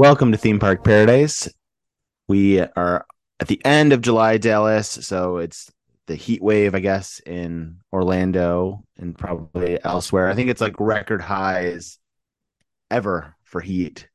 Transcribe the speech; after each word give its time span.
Welcome 0.00 0.32
to 0.32 0.38
Theme 0.38 0.58
Park 0.58 0.82
Paradise. 0.82 1.46
We 2.26 2.58
are 2.58 3.04
at 3.38 3.48
the 3.48 3.60
end 3.66 3.92
of 3.92 4.00
July, 4.00 4.38
Dallas. 4.38 4.88
So 4.88 5.36
it's 5.36 5.70
the 6.06 6.14
heat 6.14 6.42
wave, 6.42 6.74
I 6.74 6.80
guess, 6.80 7.20
in 7.26 7.80
Orlando 7.92 8.82
and 8.96 9.14
probably 9.16 9.78
elsewhere. 9.84 10.30
I 10.30 10.34
think 10.34 10.48
it's 10.48 10.62
like 10.62 10.80
record 10.80 11.20
highs 11.20 11.98
ever 12.90 13.36
for 13.44 13.60
heat. 13.60 14.08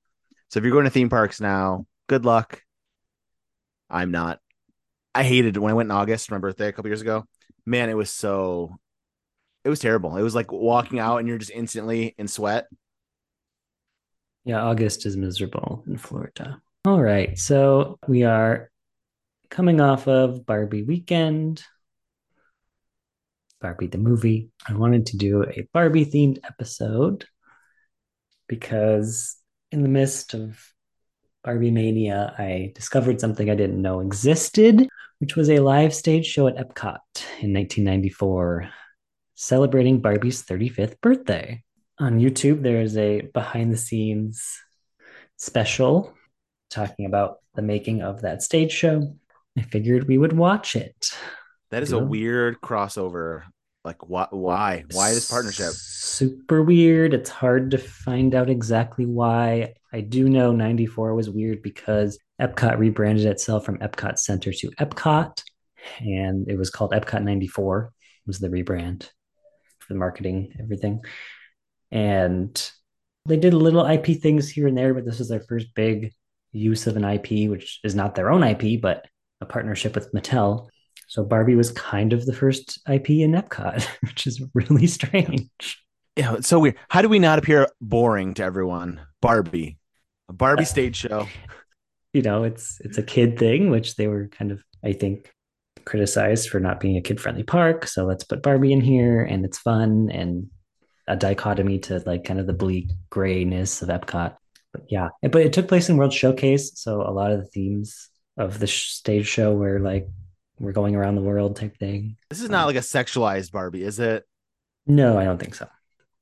So 0.50 0.58
if 0.58 0.64
you're 0.64 0.74
going 0.74 0.86
to 0.86 0.90
theme 0.90 1.10
parks 1.10 1.40
now, 1.40 1.86
good 2.08 2.26
luck. 2.26 2.64
I'm 3.88 4.10
not. 4.10 4.40
I 5.14 5.22
hated 5.22 5.56
it 5.56 5.60
when 5.60 5.70
I 5.70 5.76
went 5.76 5.92
in 5.92 5.96
August, 5.96 6.30
for 6.30 6.34
my 6.34 6.40
birthday 6.40 6.70
a 6.70 6.72
couple 6.72 6.90
years 6.90 7.02
ago. 7.02 7.26
Man, 7.64 7.92
it 7.92 7.96
was 7.96 8.10
so 8.10 8.76
it 9.64 9.70
was 9.70 9.80
terrible. 9.80 10.18
It 10.18 10.24
was 10.24 10.34
like 10.34 10.52
walking 10.52 10.98
out 10.98 11.18
and 11.18 11.28
you're 11.28 11.38
just 11.38 11.52
instantly 11.52 12.16
in 12.18 12.28
sweat. 12.28 12.66
Yeah, 14.46 14.62
August 14.62 15.06
is 15.06 15.18
miserable 15.18 15.84
in 15.88 15.98
Florida. 15.98 16.62
All 16.86 17.02
right. 17.02 17.38
So 17.38 17.98
we 18.08 18.24
are 18.24 18.70
coming 19.50 19.82
off 19.82 20.08
of 20.08 20.46
Barbie 20.46 20.84
weekend. 20.84 21.64
Barbie 23.60 23.88
the 23.88 23.98
movie. 23.98 24.52
I 24.68 24.74
wanted 24.74 25.08
to 25.08 25.18
do 25.18 25.44
a 25.44 25.68
Barbie 25.74 26.06
themed 26.06 26.38
episode 26.44 27.26
because 28.48 29.36
in 29.72 29.82
the 29.82 29.90
midst 29.90 30.36
of 30.36 30.62
Barbie 31.44 31.72
Mania, 31.72 32.36
I 32.38 32.72
discovered 32.76 33.20
something 33.20 33.50
I 33.50 33.56
didn't 33.56 33.82
know 33.82 34.00
existed, 34.00 34.88
which 35.18 35.36
was 35.36 35.50
a 35.50 35.60
live 35.60 35.94
stage 35.94 36.28
show 36.28 36.48
at 36.48 36.56
Epcot 36.56 37.00
in 37.42 37.54
1994 37.54 38.70
celebrating 39.36 40.00
Barbie's 40.00 40.44
35th 40.44 41.00
birthday. 41.02 41.62
On 41.98 42.20
YouTube, 42.20 42.62
there 42.62 42.82
is 42.82 42.98
a 42.98 43.22
behind 43.22 43.72
the 43.72 43.78
scenes 43.78 44.60
special 45.38 46.14
talking 46.70 47.06
about 47.06 47.38
the 47.56 47.62
making 47.62 48.02
of 48.02 48.22
that 48.22 48.44
stage 48.44 48.72
show. 48.72 49.16
I 49.58 49.62
figured 49.62 50.08
we 50.08 50.18
would 50.18 50.34
watch 50.34 50.76
it. 50.76 51.12
That 51.72 51.84
is 51.84 51.94
a 51.94 52.00
weird 52.00 52.60
crossover. 52.60 53.44
Like, 53.86 54.10
why? 54.10 54.28
Why? 54.32 54.84
Why 54.92 55.14
this 55.14 55.30
partnership? 55.30 55.72
Super 55.72 56.64
weird. 56.64 57.14
It's 57.14 57.30
hard 57.30 57.72
to 57.72 57.78
find 57.78 58.36
out 58.36 58.50
exactly 58.50 59.06
why. 59.06 59.76
I 59.94 60.02
do 60.02 60.28
know 60.28 60.52
94 60.52 61.16
was 61.16 61.30
weird 61.30 61.62
because 61.62 62.20
Epcot 62.42 62.78
rebranded 62.78 63.26
itself 63.26 63.64
from 63.64 63.78
Epcot 63.78 64.18
Center 64.18 64.52
to 64.52 64.72
Epcot, 64.72 65.42
and 66.00 66.50
it 66.50 66.58
was 66.58 66.70
called 66.70 66.92
Epcot 66.92 67.24
94 67.24 67.94
was 68.28 68.40
the 68.40 68.50
rebrand 68.50 69.04
for 69.80 69.94
the 69.94 70.00
marketing, 70.00 70.54
everything. 70.60 71.02
And 71.92 72.72
they 73.26 73.38
did 73.38 73.54
little 73.54 73.86
IP 73.86 74.22
things 74.22 74.50
here 74.50 74.68
and 74.68 74.78
there, 74.78 74.94
but 74.94 75.06
this 75.06 75.20
was 75.20 75.30
their 75.30 75.42
first 75.42 75.74
big 75.76 76.14
use 76.52 76.88
of 76.88 76.96
an 76.96 77.04
IP, 77.04 77.50
which 77.50 77.80
is 77.84 77.96
not 77.96 78.16
their 78.16 78.32
own 78.32 78.44
IP, 78.44 78.82
but 78.82 79.06
a 79.42 79.46
partnership 79.46 79.96
with 79.96 80.12
Mattel. 80.14 80.68
So 81.08 81.24
Barbie 81.24 81.56
was 81.56 81.72
kind 81.72 82.14
of 82.14 82.26
the 82.26 82.34
first 82.34 82.80
IP 82.90 83.12
in 83.12 83.34
Epcot, 83.34 83.84
which 84.02 84.28
is 84.28 84.42
really 84.54 84.88
strange. 84.88 85.84
Yeah, 86.16 86.36
it's 86.36 86.48
so 86.48 86.60
weird. 86.60 86.76
How 86.90 87.02
do 87.02 87.10
we 87.10 87.20
not 87.20 87.40
appear 87.40 87.68
boring 87.82 88.34
to 88.36 88.44
everyone? 88.44 89.02
Barbie, 89.22 89.78
a 90.30 90.34
Barbie 90.34 90.64
uh, 90.64 90.68
stage 90.68 90.96
show. 90.96 91.28
You 92.14 92.22
know, 92.22 92.44
it's 92.44 92.80
it's 92.80 92.98
a 92.98 93.04
kid 93.04 93.38
thing, 93.38 93.70
which 93.70 93.98
they 93.98 94.08
were 94.08 94.30
kind 94.30 94.52
of, 94.52 94.64
I 94.84 94.94
think, 94.94 95.34
criticized 95.84 96.50
for 96.50 96.60
not 96.60 96.80
being 96.80 96.96
a 96.96 97.02
kid 97.02 97.20
friendly 97.20 97.44
park. 97.44 97.86
So 97.88 98.06
let's 98.06 98.24
put 98.24 98.42
Barbie 98.42 98.72
in 98.72 98.82
here 98.82 99.24
and 99.24 99.44
it's 99.44 99.58
fun 99.58 100.10
and 100.10 100.50
a 101.08 101.16
dichotomy 101.16 101.80
to 101.80 102.02
like 102.06 102.24
kind 102.24 102.40
of 102.40 102.48
the 102.48 102.54
bleak 102.54 102.90
grayness 103.10 103.82
of 103.82 103.90
Epcot. 103.90 104.36
But 104.72 104.84
yeah, 104.90 105.10
but 105.22 105.42
it 105.42 105.54
took 105.54 105.68
place 105.68 105.90
in 105.90 105.98
World 105.98 106.14
Showcase. 106.14 106.72
So 106.76 107.02
a 107.02 107.12
lot 107.12 107.32
of 107.32 107.40
the 107.40 107.48
themes 107.48 108.10
of 108.38 108.60
the 108.60 108.68
stage 108.68 109.28
show 109.28 109.54
were 109.54 109.80
like 109.80 110.08
we're 110.60 110.72
going 110.72 110.96
around 110.96 111.16
the 111.16 111.22
world 111.22 111.56
type 111.56 111.78
thing. 111.78 112.18
This 112.30 112.42
is 112.42 112.50
not 112.50 112.62
um, 112.62 112.68
like 112.68 112.76
a 112.76 112.80
sexualized 112.80 113.52
Barbie, 113.52 113.84
is 113.84 114.00
it? 114.00 114.26
No, 114.88 115.18
I 115.18 115.26
don't 115.26 115.38
think 115.38 115.56
so. 115.56 115.68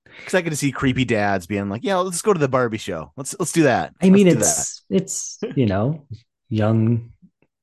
Because 0.05 0.33
I 0.33 0.41
could 0.41 0.57
see 0.57 0.71
creepy 0.71 1.05
dads 1.05 1.47
being 1.47 1.69
like, 1.69 1.83
"Yeah, 1.83 1.97
let's 1.97 2.21
go 2.21 2.33
to 2.33 2.39
the 2.39 2.47
Barbie 2.47 2.77
show. 2.77 3.11
Let's 3.17 3.35
let's 3.39 3.51
do 3.51 3.63
that." 3.63 3.93
I 4.01 4.09
mean, 4.09 4.27
it's 4.27 4.83
it's 4.89 5.39
you 5.55 5.65
know 5.65 6.05
young, 6.49 7.13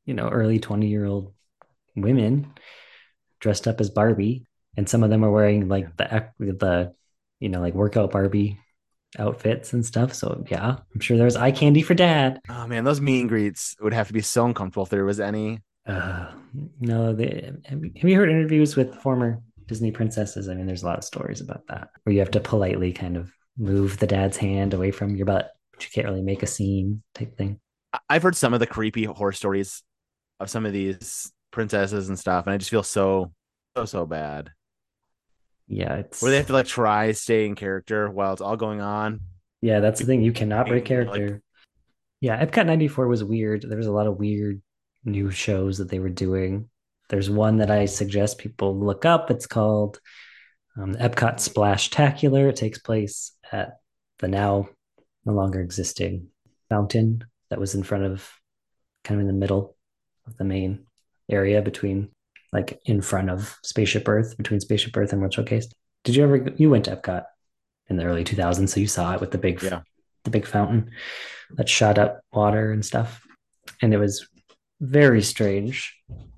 you 0.05 0.15
know, 0.15 0.29
early 0.29 0.59
twenty 0.59 0.89
year 0.89 1.05
old 1.05 1.33
women 1.95 2.53
dressed 3.39 3.69
up 3.69 3.81
as 3.81 3.89
Barbie, 3.89 4.47
and 4.77 4.89
some 4.89 5.05
of 5.05 5.11
them 5.11 5.25
are 5.25 5.31
wearing 5.31 5.69
like 5.69 5.97
the 5.97 6.29
the 6.39 6.95
you 7.41 7.49
know 7.49 7.61
like 7.61 7.75
workout 7.75 8.11
Barbie 8.11 8.59
outfits 9.19 9.73
and 9.73 9.85
stuff. 9.85 10.15
So 10.15 10.45
yeah, 10.49 10.77
I'm 10.95 11.01
sure 11.01 11.17
there's 11.17 11.37
eye 11.37 11.51
candy 11.51 11.83
for 11.83 11.95
dad. 11.95 12.41
Oh 12.49 12.67
man, 12.67 12.85
those 12.85 13.01
meet 13.01 13.21
and 13.21 13.29
greets 13.29 13.77
would 13.81 13.93
have 13.93 14.07
to 14.09 14.13
be 14.13 14.21
so 14.21 14.45
uncomfortable 14.47 14.85
if 14.85 14.91
there 14.91 15.05
was 15.05 15.21
any. 15.21 15.61
Uh, 15.87 16.31
no, 16.81 17.13
they, 17.13 17.51
have 17.67 17.83
you 17.83 18.17
heard 18.17 18.31
interviews 18.31 18.77
with 18.77 18.95
former 18.97 19.43
Disney 19.67 19.91
princesses? 19.91 20.49
I 20.49 20.55
mean, 20.55 20.67
there's 20.67 20.83
a 20.83 20.87
lot 20.87 20.99
of 20.99 21.05
stories 21.05 21.41
about 21.41 21.67
that 21.69 21.89
where 22.03 22.13
you 22.13 22.21
have 22.21 22.31
to 22.33 22.41
politely 22.41 22.93
kind 22.93 23.17
of 23.17 23.33
move 23.57 23.99
the 23.99 24.07
dad's 24.07 24.37
hand 24.37 24.75
away 24.75 24.91
from 24.91 25.17
your 25.17 25.27
butt, 25.27 25.51
but 25.73 25.83
you 25.83 25.91
can't 25.93 26.07
really 26.07 26.23
make 26.23 26.43
a 26.43 26.47
scene 26.47 27.03
type 27.15 27.37
thing. 27.37 27.59
I've 28.09 28.23
heard 28.23 28.37
some 28.37 28.55
of 28.55 28.61
the 28.61 28.67
creepy 28.67 29.05
horror 29.05 29.33
stories 29.33 29.83
of 30.39 30.51
some 30.51 30.65
of 30.65 30.73
these 30.73 31.33
princesses 31.51 32.09
and 32.09 32.19
stuff, 32.19 32.47
and 32.47 32.55
I 32.55 32.59
just 32.59 32.71
feel 32.71 32.83
so 32.83 33.33
so 33.77 33.85
so 33.85 34.07
bad. 34.07 34.51
Yeah, 35.71 35.95
it's 35.95 36.21
where 36.21 36.33
they 36.33 36.39
have 36.39 36.49
to 36.49 36.53
like 36.53 36.67
try 36.67 37.13
stay 37.13 37.47
in 37.47 37.55
character 37.55 38.11
while 38.11 38.33
it's 38.33 38.43
all 38.43 38.57
going 38.57 38.81
on. 38.81 39.21
Yeah, 39.63 39.79
that's 39.79 40.01
the 40.01 40.07
thing. 40.07 40.21
You 40.21 40.33
cannot 40.33 40.67
break 40.67 40.85
character. 40.85 41.29
Like, 41.29 41.41
yeah, 42.21 42.45
Epcot 42.45 42.67
94 42.67 43.07
was 43.07 43.23
weird. 43.23 43.63
There 43.63 43.79
was 43.79 43.87
a 43.87 43.93
lot 43.93 44.09
of 44.09 44.19
weird 44.19 44.61
new 45.05 45.31
shows 45.31 45.79
that 45.79 45.89
they 45.89 46.01
were 46.01 46.09
doing. 46.09 46.69
There's 47.09 47.31
one 47.31 47.59
that 47.59 47.71
I 47.71 47.87
suggest 47.87 48.39
people 48.39 48.77
look 48.77 49.05
up. 49.05 49.31
It's 49.31 49.47
called 49.47 50.01
um, 50.77 50.97
Epcot 50.97 51.37
Splashtacular. 51.37 52.49
It 52.49 52.57
takes 52.57 52.79
place 52.81 53.33
at 53.53 53.79
the 54.19 54.27
now 54.27 54.71
no 55.25 55.33
longer 55.35 55.61
existing 55.61 56.31
fountain 56.69 57.25
that 57.49 57.61
was 57.61 57.77
in 57.77 57.85
front 57.85 58.05
of 58.05 58.29
kind 59.05 59.21
of 59.21 59.23
in 59.23 59.33
the 59.33 59.39
middle 59.39 59.77
of 60.27 60.37
the 60.37 60.45
main 60.45 60.85
area 61.31 61.63
between 61.63 62.11
like 62.53 62.81
in 62.85 63.01
front 63.01 63.31
of 63.31 63.59
Spaceship 63.63 64.09
Earth, 64.09 64.37
between 64.37 64.61
Spaceship 64.61 64.97
Earth 64.97 65.13
and 65.13 65.21
World 65.21 65.35
Showcase. 65.35 65.69
Did 66.05 66.17
you 66.17 66.25
ever 66.25 66.53
you 66.57 66.71
went 66.71 66.87
to 66.87 66.97
Epcot 66.97 67.25
in 67.89 67.97
the 67.97 68.05
early 68.05 68.25
2000s, 68.25 68.69
so 68.69 68.81
you 68.81 68.87
saw 68.87 69.15
it 69.15 69.21
with 69.21 69.33
the 69.33 69.39
big 69.39 69.63
yeah. 69.63 69.81
the 70.25 70.31
big 70.31 70.47
fountain 70.47 70.91
that 71.57 71.69
shot 71.69 71.99
up 71.99 72.21
water 72.33 72.73
and 72.73 72.85
stuff. 72.85 73.27
And 73.83 73.93
it 73.93 73.99
was 73.99 74.27
very 74.81 75.23
strange 75.23 75.95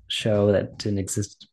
show 0.07 0.51
that 0.51 0.77
didn't 0.77 0.99
exist 0.99 1.47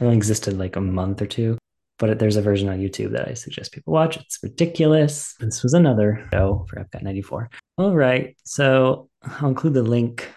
only 0.00 0.16
existed 0.16 0.58
like 0.58 0.76
a 0.76 0.80
month 0.80 1.22
or 1.22 1.26
two. 1.26 1.58
But 1.98 2.18
there's 2.18 2.36
a 2.36 2.42
version 2.42 2.68
on 2.68 2.78
YouTube 2.78 3.12
that 3.12 3.26
I 3.26 3.32
suggest 3.32 3.72
people 3.72 3.94
watch. 3.94 4.18
It's 4.18 4.38
ridiculous. 4.42 5.34
This 5.40 5.62
was 5.62 5.72
another 5.72 6.28
show 6.30 6.66
for 6.68 6.76
Epcot 6.76 7.02
94. 7.02 7.48
All 7.78 7.94
right. 7.94 8.36
So 8.44 9.08
I'll 9.22 9.48
include 9.48 9.72
the 9.72 9.82
link 9.82 10.28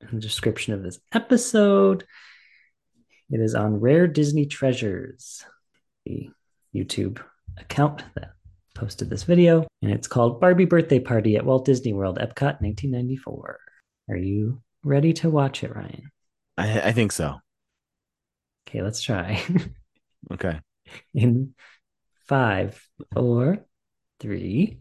in 0.00 0.08
the 0.12 0.20
description 0.20 0.72
of 0.72 0.82
this 0.82 0.98
episode. 1.12 2.06
It 3.30 3.40
is 3.40 3.54
on 3.54 3.80
Rare 3.80 4.06
Disney 4.06 4.46
Treasures, 4.46 5.44
the 6.04 6.30
YouTube 6.74 7.22
account 7.58 8.04
that 8.14 8.32
posted 8.74 9.10
this 9.10 9.22
video, 9.24 9.66
and 9.82 9.92
it's 9.92 10.08
called 10.08 10.40
Barbie 10.40 10.64
Birthday 10.64 10.98
Party 10.98 11.36
at 11.36 11.44
Walt 11.44 11.64
Disney 11.64 11.92
World, 11.92 12.18
Epcot 12.18 12.60
1994. 12.60 13.58
Are 14.10 14.16
you 14.16 14.62
ready 14.82 15.12
to 15.14 15.30
watch 15.30 15.62
it, 15.62 15.74
Ryan? 15.74 16.10
I, 16.58 16.80
I 16.80 16.92
think 16.92 17.12
so. 17.12 17.40
Okay, 18.68 18.82
let's 18.82 19.02
try. 19.02 19.42
okay. 20.32 20.60
In 21.14 21.54
five, 22.26 22.82
four, 23.12 23.64
three, 24.20 24.80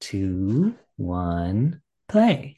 two, 0.00 0.74
one, 0.96 1.80
play. 2.08 2.57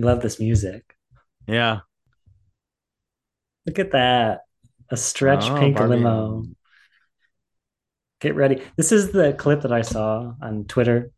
I 0.00 0.06
love 0.06 0.22
this 0.22 0.40
music. 0.40 0.96
Yeah. 1.46 1.80
Look 3.66 3.78
at 3.78 3.92
that. 3.92 4.42
A 4.88 4.96
stretch 4.96 5.44
oh, 5.44 5.58
pink 5.58 5.76
Barbie. 5.76 5.96
limo. 5.96 6.44
Get 8.20 8.34
ready. 8.34 8.62
This 8.76 8.92
is 8.92 9.12
the 9.12 9.34
clip 9.34 9.62
that 9.62 9.72
I 9.72 9.82
saw 9.82 10.32
on 10.40 10.64
Twitter 10.64 11.10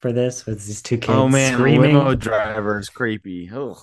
for 0.00 0.12
this 0.12 0.46
with 0.46 0.64
these 0.64 0.80
two 0.80 0.96
kids. 0.96 1.12
Oh 1.12 1.28
man, 1.28 1.54
screaming. 1.54 1.94
limo 1.94 2.14
driver 2.14 2.78
is 2.78 2.88
creepy. 2.88 3.50
Oh. 3.52 3.82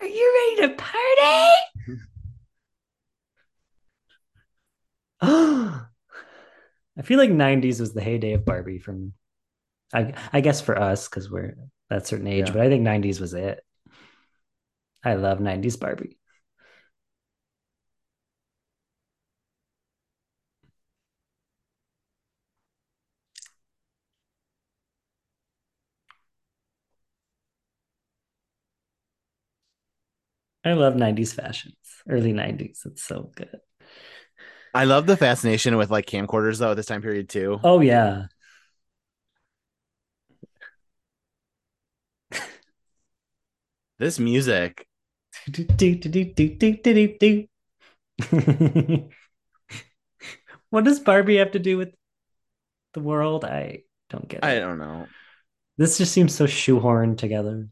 Are 0.00 0.06
you 0.06 0.56
ready 0.58 0.68
to 0.68 0.74
party? 0.74 2.00
Oh, 5.20 5.86
I 6.98 7.02
feel 7.02 7.18
like 7.18 7.30
90s 7.30 7.80
was 7.80 7.94
the 7.94 8.00
heyday 8.00 8.32
of 8.32 8.44
Barbie 8.44 8.80
from 8.80 9.12
I 9.92 10.12
I 10.32 10.40
guess 10.40 10.60
for 10.60 10.78
us 10.78 11.08
because 11.08 11.30
we're 11.30 11.54
that 11.90 12.06
certain 12.06 12.26
age, 12.26 12.48
Yeah. 12.48 12.52
but 12.52 12.62
I 12.62 12.68
think 12.68 12.82
'90s 12.82 13.20
was 13.20 13.34
it. 13.34 13.64
I 15.02 15.14
love 15.14 15.40
'90s 15.40 15.76
Barbie. 15.76 16.18
I 30.64 30.72
love 30.74 30.94
'90s 30.96 31.32
fashions, 31.32 31.76
early 32.08 32.32
'90s. 32.32 32.82
It's 32.84 33.02
so 33.02 33.32
good. 33.34 33.60
I 34.74 34.84
love 34.84 35.06
the 35.06 35.16
fascination 35.16 35.76
with 35.76 35.90
like 35.90 36.06
camcorders 36.06 36.58
though 36.58 36.70
at 36.70 36.76
this 36.76 36.86
time 36.86 37.02
period 37.02 37.28
too. 37.28 37.60
Oh 37.62 37.80
yeah. 37.80 38.26
This 43.98 44.18
music. 44.18 44.86
What 50.70 50.84
does 50.84 51.00
Barbie 51.00 51.36
have 51.36 51.52
to 51.52 51.58
do 51.58 51.78
with 51.78 51.94
the 52.92 53.00
world? 53.00 53.44
I 53.44 53.82
don't 54.10 54.28
get 54.28 54.38
it. 54.38 54.44
I 54.44 54.58
don't 54.58 54.78
know. 54.78 55.06
This 55.76 55.98
just 55.98 56.12
seems 56.12 56.34
so 56.34 56.46
shoehorned 56.46 57.18
together. 57.18 57.68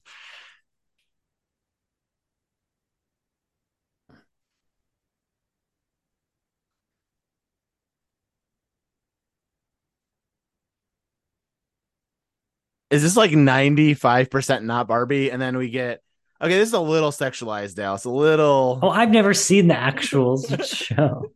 Is 12.90 13.02
this 13.02 13.17
like 13.17 13.32
95% 13.32 14.64
not 14.64 14.87
Barbie? 14.87 15.31
And 15.31 15.43
then 15.43 15.56
we 15.56 15.70
get 15.70 16.02
okay, 16.40 16.58
this 16.58 16.68
is 16.68 16.74
a 16.74 16.80
little 16.80 17.10
sexualized 17.10 17.76
now. 17.76 17.94
It's 17.94 18.04
a 18.04 18.10
little 18.10 18.78
Oh, 18.82 18.88
I've 18.90 19.10
never 19.10 19.34
seen 19.34 19.68
the 19.68 19.76
actual 19.76 20.42
show. 20.64 21.32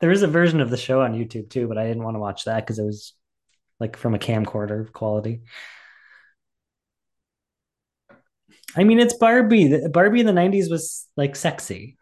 There 0.00 0.10
is 0.10 0.22
a 0.22 0.26
version 0.28 0.60
of 0.60 0.70
the 0.70 0.76
show 0.76 1.00
on 1.02 1.14
YouTube 1.14 1.50
too, 1.50 1.66
but 1.68 1.78
I 1.78 1.86
didn't 1.86 2.02
want 2.04 2.14
to 2.14 2.18
watch 2.20 2.44
that 2.44 2.64
because 2.64 2.78
it 2.78 2.84
was 2.84 3.14
like 3.80 3.96
from 3.96 4.14
a 4.14 4.18
camcorder 4.18 4.90
quality. 4.92 5.42
I 8.76 8.84
mean, 8.84 8.98
it's 9.00 9.14
Barbie. 9.14 9.88
Barbie 9.88 10.20
in 10.20 10.26
the 10.26 10.32
90s 10.32 10.70
was 10.70 11.06
like 11.16 11.34
sexy. 11.36 11.96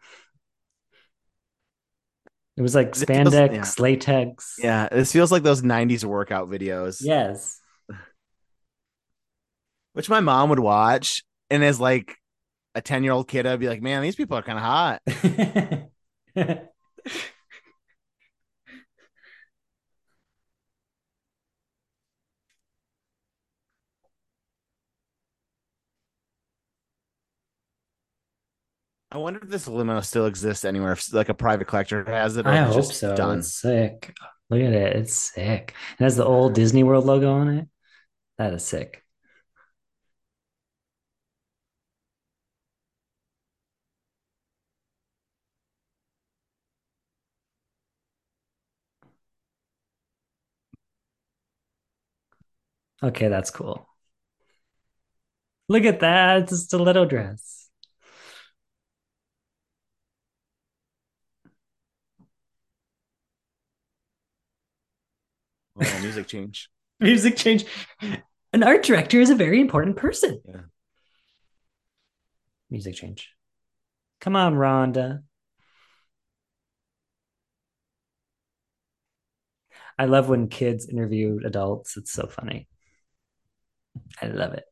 It 2.57 2.61
was 2.61 2.75
like 2.75 2.89
It 2.89 2.95
feels- 3.07 3.33
spandex, 3.33 3.53
yeah. 3.77 3.83
latex. 3.83 4.55
Yeah, 4.59 4.87
this 4.89 5.11
feels 5.11 5.31
like 5.31 5.43
those 5.43 5.61
90s 5.61 6.03
workout 6.05 6.49
videos, 6.49 6.97
Yes. 7.01 7.59
which 9.93 10.09
my 10.09 10.19
mom 10.21 10.49
would 10.49 10.59
watch. 10.59 11.23
And 11.49 11.63
as 11.63 11.79
like 11.79 12.15
a 12.73 12.81
10 12.81 13.03
year 13.03 13.13
old 13.13 13.27
kid, 13.27 13.45
I'd 13.45 13.59
be 13.59 13.69
like, 13.69 13.81
man, 13.81 14.01
these 14.01 14.15
people 14.15 14.37
are 14.37 14.41
kind 14.41 14.57
of 14.57 14.63
hot. 14.63 15.01
I 29.15 29.17
wonder 29.17 29.39
if 29.41 29.47
this 29.47 29.65
limo 29.69 30.01
still 30.01 30.25
exists 30.25 30.65
anywhere, 30.65 30.91
if 30.91 31.13
like 31.13 31.29
a 31.29 31.33
private 31.33 31.67
collector 31.67 32.03
has 32.03 32.35
it. 32.35 32.45
I 32.45 32.63
hope 32.63 32.83
so. 32.83 33.15
Done. 33.15 33.39
It's 33.39 33.53
sick. 33.53 34.13
Look 34.49 34.59
at 34.59 34.73
it. 34.73 34.97
It's 34.97 35.13
sick. 35.13 35.73
It 35.97 36.03
has 36.03 36.17
the 36.17 36.25
old 36.25 36.53
Disney 36.53 36.83
World 36.83 37.05
logo 37.05 37.31
on 37.31 37.47
it. 37.47 37.67
That 38.37 38.53
is 38.53 38.65
sick. 38.65 39.04
Okay, 53.03 53.27
that's 53.29 53.51
cool. 53.51 53.87
Look 55.67 55.83
at 55.85 55.99
that. 56.01 56.43
It's 56.43 56.51
a 56.51 56.57
stiletto 56.57 57.05
dress. 57.05 57.69
Oh, 65.79 65.99
music 66.01 66.27
change. 66.27 66.69
Music 66.99 67.35
change. 67.35 67.65
An 68.53 68.63
art 68.63 68.83
director 68.83 69.19
is 69.19 69.29
a 69.29 69.35
very 69.35 69.59
important 69.59 69.97
person. 69.97 70.41
Yeah. 70.47 70.61
Music 72.69 72.93
change. 72.95 73.31
Come 74.21 74.35
on, 74.35 74.55
Rhonda. 74.55 75.23
I 79.97 80.05
love 80.05 80.29
when 80.29 80.47
kids 80.47 80.87
interview 80.87 81.39
adults. 81.45 81.97
It's 81.97 82.11
so 82.11 82.27
funny. 82.27 82.67
I 84.21 84.27
love 84.27 84.53
it. 84.53 84.65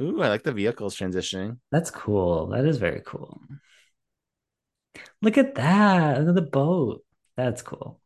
Ooh, 0.00 0.22
I 0.22 0.28
like 0.28 0.42
the 0.44 0.52
vehicles 0.52 0.96
transitioning. 0.96 1.58
That's 1.70 1.90
cool. 1.90 2.46
That 2.48 2.64
is 2.64 2.78
very 2.78 3.02
cool. 3.04 3.40
Look 5.22 5.38
at 5.38 5.54
that. 5.56 6.24
The 6.34 6.42
boat. 6.42 7.04
That's 7.36 7.62
cool. 7.62 8.00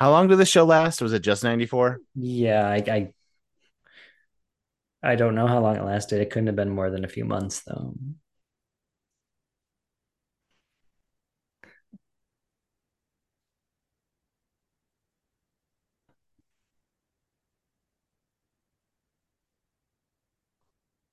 How 0.00 0.10
long 0.10 0.28
did 0.28 0.36
the 0.36 0.46
show 0.46 0.64
last? 0.64 1.00
Was 1.00 1.12
it 1.12 1.20
just 1.20 1.42
94? 1.44 2.00
Yeah, 2.14 2.68
I, 2.68 2.76
I 2.90 3.14
I 5.04 5.14
don't 5.16 5.34
know 5.36 5.46
how 5.46 5.60
long 5.60 5.76
it 5.76 5.84
lasted. 5.84 6.20
It 6.20 6.30
couldn't 6.30 6.48
have 6.48 6.56
been 6.56 6.70
more 6.70 6.90
than 6.90 7.04
a 7.04 7.08
few 7.08 7.24
months 7.24 7.62
though. 7.62 7.94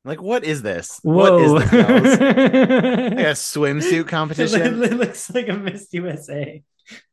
Like, 0.03 0.21
what 0.21 0.43
is 0.43 0.63
this? 0.63 0.99
Whoa. 1.03 1.53
What 1.53 1.63
is 1.63 1.69
this? 1.71 1.73
Like 1.73 3.19
a 3.19 3.35
swimsuit 3.35 4.07
competition? 4.07 4.83
It 4.83 4.93
looks 4.93 5.33
like 5.33 5.47
a 5.47 5.53
Miss 5.53 5.87
USA 5.91 6.63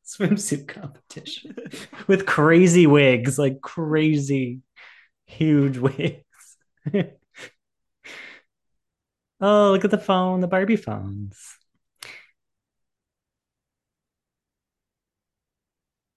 swimsuit 0.07 0.69
competition 0.69 1.55
with 2.07 2.25
crazy 2.25 2.87
wigs, 2.87 3.39
like 3.39 3.61
crazy 3.61 4.63
huge 5.27 5.77
wigs. 5.77 6.25
oh, 9.41 9.71
look 9.73 9.85
at 9.85 9.91
the 9.91 9.99
phone, 9.99 10.41
the 10.41 10.47
Barbie 10.49 10.77
phones. 10.77 11.39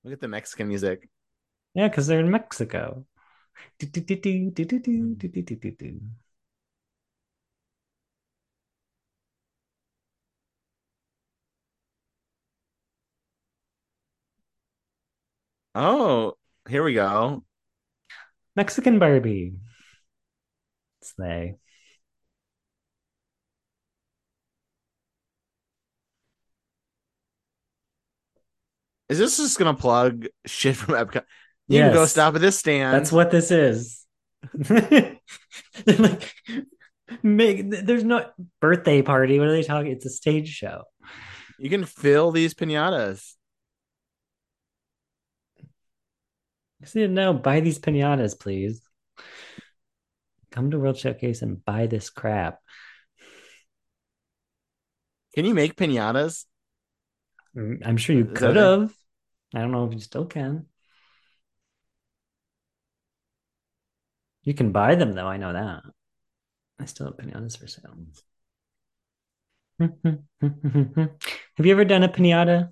Look 0.03 0.13
at 0.13 0.21
the 0.21 0.27
Mexican 0.27 0.67
music. 0.67 1.09
Yeah, 1.73 1.87
because 1.89 2.07
they're 2.07 2.19
in 2.19 2.31
Mexico. 2.31 3.05
Do, 3.77 3.85
do, 3.85 4.01
do, 4.01 4.15
Oh, 15.73 16.33
here 16.67 16.83
we 16.83 16.93
go. 16.93 17.43
Mexican 18.55 18.99
Barbie. 18.99 19.53
It's 21.01 21.13
they. 21.17 21.55
Is 29.09 29.17
this 29.17 29.37
just 29.37 29.57
gonna 29.59 29.73
plug 29.73 30.27
shit 30.45 30.75
from 30.75 30.95
Epcot? 30.95 31.23
You 31.67 31.79
can 31.79 31.93
go 31.93 32.05
stop 32.05 32.35
at 32.35 32.41
this 32.41 32.57
stand. 32.57 32.93
That's 32.93 33.11
what 33.11 33.31
this 33.31 33.51
is. 33.51 34.05
Like, 35.87 36.33
make, 37.23 37.69
there's 37.69 38.03
no 38.03 38.29
birthday 38.59 39.01
party. 39.01 39.39
What 39.39 39.47
are 39.47 39.51
they 39.51 39.63
talking? 39.63 39.91
It's 39.91 40.05
a 40.05 40.09
stage 40.09 40.49
show. 40.49 40.83
you 41.59 41.69
can 41.69 41.85
fill 41.85 42.31
these 42.31 42.53
pinatas. 42.53 43.35
Need 46.95 47.11
know, 47.11 47.33
buy 47.33 47.59
these 47.59 47.79
pinatas, 47.79 48.39
please. 48.39 48.81
Come 50.51 50.71
to 50.71 50.79
World 50.79 50.97
Showcase 50.97 51.41
and 51.41 51.63
buy 51.63 51.87
this 51.87 52.09
crap. 52.09 52.59
Can 55.33 55.45
you 55.45 55.53
make 55.53 55.75
pinatas? 55.75 56.45
Mm, 57.55 57.85
I'm 57.85 57.97
sure 57.97 58.15
you 58.15 58.25
Is 58.25 58.37
could 58.37 58.55
have. 58.55 58.93
I 59.53 59.59
don't 59.59 59.71
know 59.71 59.85
if 59.85 59.93
you 59.93 59.99
still 59.99 60.25
can. 60.25 60.65
You 64.43 64.53
can 64.53 64.71
buy 64.71 64.95
them 64.95 65.13
though. 65.13 65.27
I 65.27 65.37
know 65.37 65.53
that. 65.53 65.83
I 66.79 66.85
still 66.85 67.07
have 67.07 67.17
pinatas 67.17 67.57
for 67.57 67.67
sale. 67.67 67.95
Have 71.57 71.65
you 71.65 71.71
ever 71.71 71.85
done 71.85 72.03
a 72.03 72.09
pinata 72.09 72.71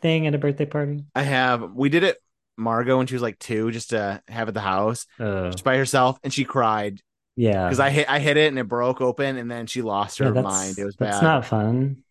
thing 0.00 0.26
at 0.26 0.34
a 0.34 0.38
birthday 0.38 0.66
party? 0.66 1.04
I 1.14 1.22
have. 1.22 1.72
We 1.72 1.88
did 1.88 2.04
it, 2.04 2.18
Margot, 2.62 2.96
when 2.98 3.06
she 3.06 3.14
was 3.14 3.22
like 3.22 3.38
two, 3.38 3.70
just 3.70 3.90
to 3.90 4.22
have 4.28 4.48
at 4.48 4.54
the 4.54 4.60
house, 4.60 5.06
Oh, 5.18 5.50
just 5.50 5.64
by 5.64 5.76
herself, 5.76 6.18
and 6.22 6.32
she 6.32 6.44
cried 6.44 7.00
yeah. 7.36 7.64
because 7.66 7.80
I 7.80 7.90
hit 7.90 8.08
I 8.10 8.18
hit 8.18 8.36
it 8.36 8.48
and 8.48 8.58
it 8.58 8.68
broke 8.68 9.00
open, 9.00 9.36
and 9.36 9.50
then 9.50 9.66
she 9.66 9.82
lost 9.82 10.18
her 10.18 10.32
Yeah, 10.34 10.40
mind. 10.42 10.78
It 10.78 10.84
was 10.84 10.96
that's 10.96 11.18
bad. 11.18 11.22
not 11.22 11.46
fun. 11.46 12.04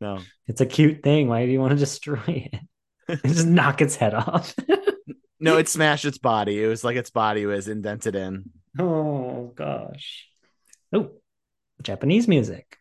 no. 0.00 0.20
It's 0.46 0.60
a 0.60 0.66
cute 0.66 1.02
thing. 1.02 1.28
Why 1.28 1.44
do 1.44 1.52
you 1.52 1.60
want 1.60 1.72
to 1.72 1.76
destroy 1.78 2.50
it? 3.08 3.24
Just 3.26 3.46
knock 3.46 3.80
its 3.82 3.96
head 3.96 4.14
off. 4.14 4.54
No, 5.40 5.56
it 5.56 5.68
smashed 5.68 6.04
its 6.04 6.18
body. 6.18 6.60
It 6.60 6.66
was 6.66 6.82
like 6.82 6.96
its 6.96 7.10
body 7.10 7.46
was 7.46 7.68
indented 7.68 8.16
in. 8.16 8.50
oh 8.76 9.52
gosh. 9.54 10.26
Oh, 10.92 11.10
Japanese 11.80 12.26
music. 12.26 12.76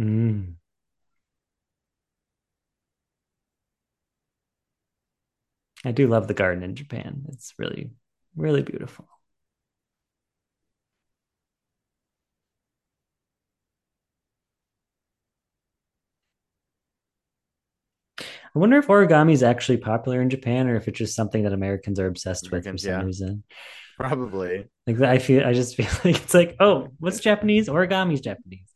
Mm. 0.00 0.54
I 5.84 5.92
do 5.92 6.06
love 6.08 6.28
the 6.28 6.34
garden 6.34 6.62
in 6.62 6.74
Japan. 6.74 7.24
It's 7.28 7.54
really, 7.58 7.90
really 8.36 8.62
beautiful. 8.62 9.08
I 18.54 18.58
wonder 18.58 18.78
if 18.78 18.88
origami 18.88 19.32
is 19.32 19.42
actually 19.42 19.78
popular 19.78 20.20
in 20.20 20.28
Japan 20.28 20.68
or 20.68 20.76
if 20.76 20.88
it's 20.88 20.98
just 20.98 21.14
something 21.14 21.44
that 21.44 21.52
Americans 21.52 22.00
are 22.00 22.08
obsessed 22.08 22.50
with 22.50 22.64
for 22.64 22.76
some 22.76 22.90
yeah. 22.90 23.02
reason. 23.02 23.44
Probably. 23.96 24.64
Like 24.86 25.00
I 25.00 25.18
feel, 25.18 25.46
I 25.46 25.52
just 25.52 25.76
feel 25.76 25.86
like 26.04 26.22
it's 26.22 26.34
like, 26.34 26.56
oh, 26.58 26.88
what's 26.98 27.20
Japanese? 27.20 27.68
Origami's 27.68 28.20
Japanese. 28.20 28.72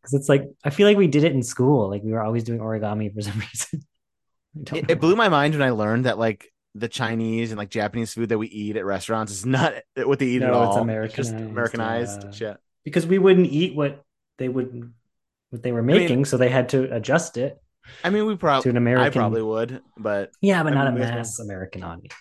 Because 0.00 0.14
it's 0.14 0.28
like 0.28 0.44
I 0.64 0.70
feel 0.70 0.86
like 0.86 0.96
we 0.96 1.08
did 1.08 1.24
it 1.24 1.32
in 1.32 1.42
school. 1.42 1.90
Like 1.90 2.02
we 2.02 2.12
were 2.12 2.22
always 2.22 2.44
doing 2.44 2.60
origami 2.60 3.12
for 3.12 3.20
some 3.20 3.38
reason. 3.52 3.82
I 4.56 4.76
It, 4.76 4.90
it 4.92 5.00
blew 5.00 5.16
my 5.16 5.28
mind 5.28 5.54
when 5.54 5.62
I 5.62 5.70
learned 5.70 6.04
that 6.06 6.18
like 6.18 6.52
the 6.74 6.88
Chinese 6.88 7.50
and 7.50 7.58
like 7.58 7.70
Japanese 7.70 8.12
food 8.14 8.28
that 8.30 8.38
we 8.38 8.46
eat 8.48 8.76
at 8.76 8.84
restaurants 8.84 9.32
is 9.32 9.44
not 9.46 9.74
what 9.96 10.18
they 10.18 10.26
eat 10.26 10.42
at 10.42 10.50
No, 10.50 10.62
it's 10.64 10.76
all. 10.76 10.82
Americanized, 10.82 11.16
just 11.16 11.32
Americanized 11.32 12.24
yeah. 12.24 12.30
shit. 12.30 12.56
because 12.84 13.06
we 13.06 13.18
wouldn't 13.18 13.46
eat 13.50 13.74
what 13.74 14.04
they 14.38 14.48
would 14.48 14.92
what 15.50 15.62
they 15.62 15.72
were 15.72 15.82
mean- 15.82 15.96
making, 15.96 16.24
so 16.26 16.36
they 16.36 16.50
had 16.50 16.68
to 16.70 16.94
adjust 16.94 17.36
it 17.36 17.60
I 18.04 18.10
mean, 18.10 18.26
we 18.26 18.36
probably 18.36 18.70
to 18.70 18.76
an 18.76 18.86
I 18.98 19.08
probably 19.08 19.40
would, 19.42 19.80
but 19.96 20.30
yeah, 20.42 20.62
but 20.62 20.72
I 20.72 20.76
not 20.76 20.86
a 20.88 20.90
mean, 20.90 21.00
we- 21.00 21.06
mass 21.06 21.38
American 21.38 21.82
audience. 21.82 22.14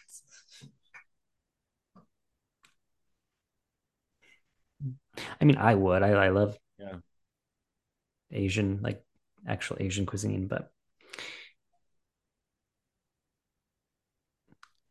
I 5.42 5.46
mean, 5.46 5.58
I 5.58 5.74
would. 5.76 6.04
I, 6.04 6.10
I 6.10 6.30
love 6.30 6.58
Yeah. 6.80 6.94
Asian, 8.32 8.80
like 8.82 9.04
actual 9.48 9.78
Asian 9.80 10.06
cuisine, 10.06 10.48
but 10.48 10.72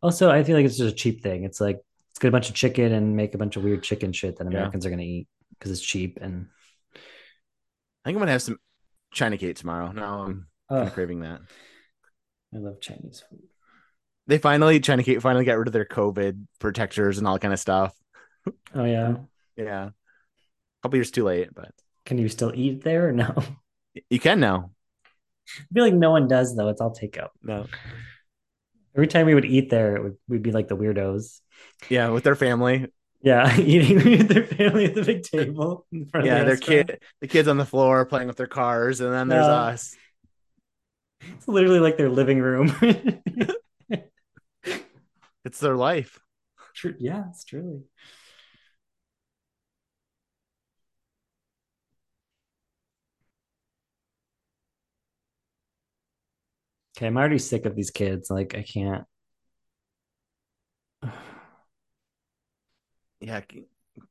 also 0.03 0.31
I 0.31 0.45
feel 0.45 0.57
like 0.57 0.67
it's 0.67 0.77
just 0.79 0.93
a 0.93 0.97
cheap 0.97 1.23
thing. 1.23 1.45
It's 1.45 1.61
like 1.61 1.77
let's 1.77 2.19
get 2.21 2.29
a 2.29 2.33
bunch 2.33 2.49
of 2.49 2.55
chicken 2.55 2.93
and 2.93 3.17
make 3.17 3.35
a 3.35 3.39
bunch 3.39 3.57
of 3.57 3.65
weird 3.65 3.83
chicken 3.83 4.13
shit 4.13 4.37
that 4.39 4.45
Yeah. 4.45 4.51
Americans 4.59 4.87
are 4.87 4.91
gonna 4.91 5.03
eat 5.03 5.29
because 5.59 5.73
it's 5.73 5.81
cheap 5.81 6.19
and 6.21 6.47
I 6.95 6.99
think 8.09 8.17
I'm 8.17 8.21
gonna 8.21 8.33
have 8.33 8.43
some 8.43 8.59
China 9.13 9.37
cake 9.39 9.57
tomorrow. 9.57 9.93
Now 9.93 10.23
I'm 10.23 10.47
kind 10.69 10.81
Ugh, 10.83 10.87
of 10.89 10.93
craving 10.95 11.21
that. 11.21 11.41
I 12.55 12.59
love 12.59 12.81
Chinese 12.81 13.23
food. 13.29 13.41
They 14.29 14.39
finally 14.39 14.81
China 14.81 15.03
cake 15.03 15.21
finally 15.21 15.45
got 15.45 15.59
rid 15.59 15.69
of 15.69 15.73
their 15.73 15.85
COVID 15.85 16.47
protectors 16.59 17.19
and 17.19 17.27
all 17.27 17.35
that 17.35 17.41
kind 17.43 17.55
of 17.55 17.61
stuff. 17.61 17.95
Oh 18.75 18.85
yeah. 18.85 19.17
Yeah, 19.57 19.87
a 19.87 19.93
couple 20.83 20.99
years 20.99 21.11
too 21.11 21.25
late, 21.25 21.49
but 21.55 21.71
Can 22.05 22.19
you 22.19 22.29
still 22.29 22.53
eat 22.55 22.85
there 22.85 23.09
or 23.09 23.13
no? 23.13 23.35
You 24.11 24.21
can 24.21 24.39
now. 24.41 24.71
I 25.49 25.65
feel 25.73 25.85
like 25.85 25.95
no 25.95 26.11
one 26.11 26.29
does 26.29 26.55
though. 26.55 26.69
It's 26.69 26.81
all 26.81 26.95
takeout. 26.95 27.31
No, 27.43 27.67
Every 28.97 29.07
time 29.09 29.27
we 29.27 29.35
would 29.35 29.45
eat 29.45 29.71
there, 29.71 29.97
it 29.97 30.03
would, 30.03 30.17
we'd 30.29 30.43
be 30.43 30.53
like 30.53 30.69
the 30.69 30.77
weirdos. 30.77 31.41
yeah, 31.89 32.09
with 32.11 32.25
their 32.25 32.35
family. 32.37 32.89
Yeah, 33.23 33.57
eating 33.61 33.97
with 33.97 34.29
their 34.29 34.45
family 34.47 34.85
at 34.87 34.95
the 34.95 35.03
big 35.03 35.23
table 35.23 35.87
in 35.93 36.07
front 36.07 36.27
Yeah, 36.27 36.41
of 36.41 36.47
the 36.47 36.47
their 36.47 36.57
kid, 36.57 37.01
the 37.21 37.29
kids 37.29 37.49
on 37.49 37.57
the 37.57 37.67
floor 37.67 38.05
playing 38.07 38.29
with 38.29 38.37
their 38.37 38.47
cars, 38.47 39.01
and 39.01 39.13
then 39.13 39.29
there's 39.29 39.49
us. 39.49 39.97
It's 41.21 41.49
literally 41.49 41.81
like 41.81 41.97
their 41.97 42.11
living 42.11 42.41
room. 42.41 42.75
It's 45.45 45.61
their 45.61 45.77
life. 45.77 46.21
True. 46.75 46.95
Yeah, 46.99 47.25
it's 47.31 47.45
truly. 47.45 47.83
Okay, 56.97 57.07
I'm 57.07 57.17
already 57.17 57.39
sick 57.39 57.67
of 57.67 57.75
these 57.77 57.91
kids. 57.91 58.31
Like, 58.31 58.55
I 58.55 58.63
can't. 58.63 59.05
Yeah, 63.21 63.41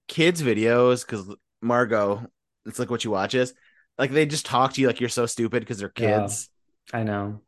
kids 0.07 0.41
videos 0.41 1.05
because 1.05 1.33
Margot, 1.61 2.25
it's 2.65 2.79
like 2.79 2.89
what 2.89 3.01
she 3.01 3.07
watches. 3.07 3.53
Like 3.97 4.11
they 4.11 4.25
just 4.25 4.45
talk 4.45 4.73
to 4.73 4.81
you 4.81 4.87
like 4.87 4.99
you're 4.99 5.09
so 5.09 5.25
stupid 5.25 5.61
because 5.61 5.77
they're 5.77 5.89
Yeah. 5.95 6.27
kids. 6.27 6.49
I 6.93 7.03
know. 7.03 7.41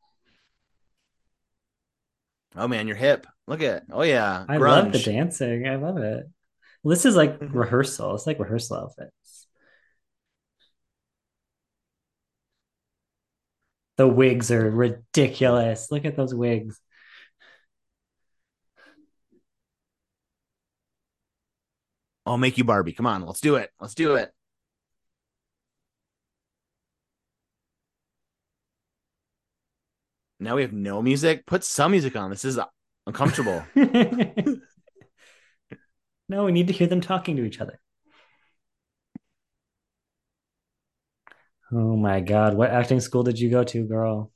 Oh 2.56 2.68
man, 2.68 2.88
you're 2.88 2.96
hip. 2.98 3.28
Look 3.48 3.62
at 3.62 3.84
oh 3.92 4.04
yeah, 4.04 4.46
I 4.50 4.58
love 4.58 4.92
the 4.92 5.00
dancing. 5.00 5.68
I 5.68 5.76
love 5.76 5.98
it. 5.98 6.26
Well, 6.84 6.92
this 6.96 7.06
is 7.06 7.16
like 7.16 7.40
Mhm. 7.40 7.54
rehearsal. 7.54 8.16
It's 8.16 8.28
like 8.28 8.40
rehearsal 8.40 8.78
outfits. 8.78 9.12
The 13.98 14.08
wigs 14.08 14.52
are 14.52 14.70
ridiculous. 14.70 15.92
Look 15.92 16.06
at 16.06 16.16
those 16.16 16.34
wigs. 16.34 16.80
I'll 22.26 22.38
make 22.38 22.58
you 22.58 22.64
Barbie. 22.64 22.94
Come 22.94 23.08
on, 23.08 23.26
let's 23.26 23.40
do 23.42 23.56
it. 23.56 23.72
Let's 23.80 23.96
do 23.96 24.16
it. 24.16 24.32
Now 30.40 30.56
we 30.56 30.62
have 30.62 30.74
no 30.74 31.02
music. 31.02 31.46
Put 31.48 31.64
some 31.64 31.92
music 31.92 32.16
on. 32.16 32.30
This 32.30 32.46
is 32.46 32.60
uncomfortable. 33.08 33.64
no, 36.30 36.46
we 36.46 36.52
need 36.52 36.68
to 36.68 36.74
hear 36.74 36.88
them 36.88 37.02
talking 37.02 37.38
to 37.38 37.44
each 37.44 37.60
other. 37.60 37.80
Oh 41.72 41.96
my 41.96 42.20
God. 42.22 42.56
What 42.56 42.72
acting 42.72 43.00
school 43.00 43.24
did 43.24 43.40
you 43.40 43.50
go 43.50 43.64
to, 43.64 43.84
girl? 43.86 44.32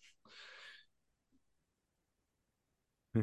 Hmm. 3.14 3.22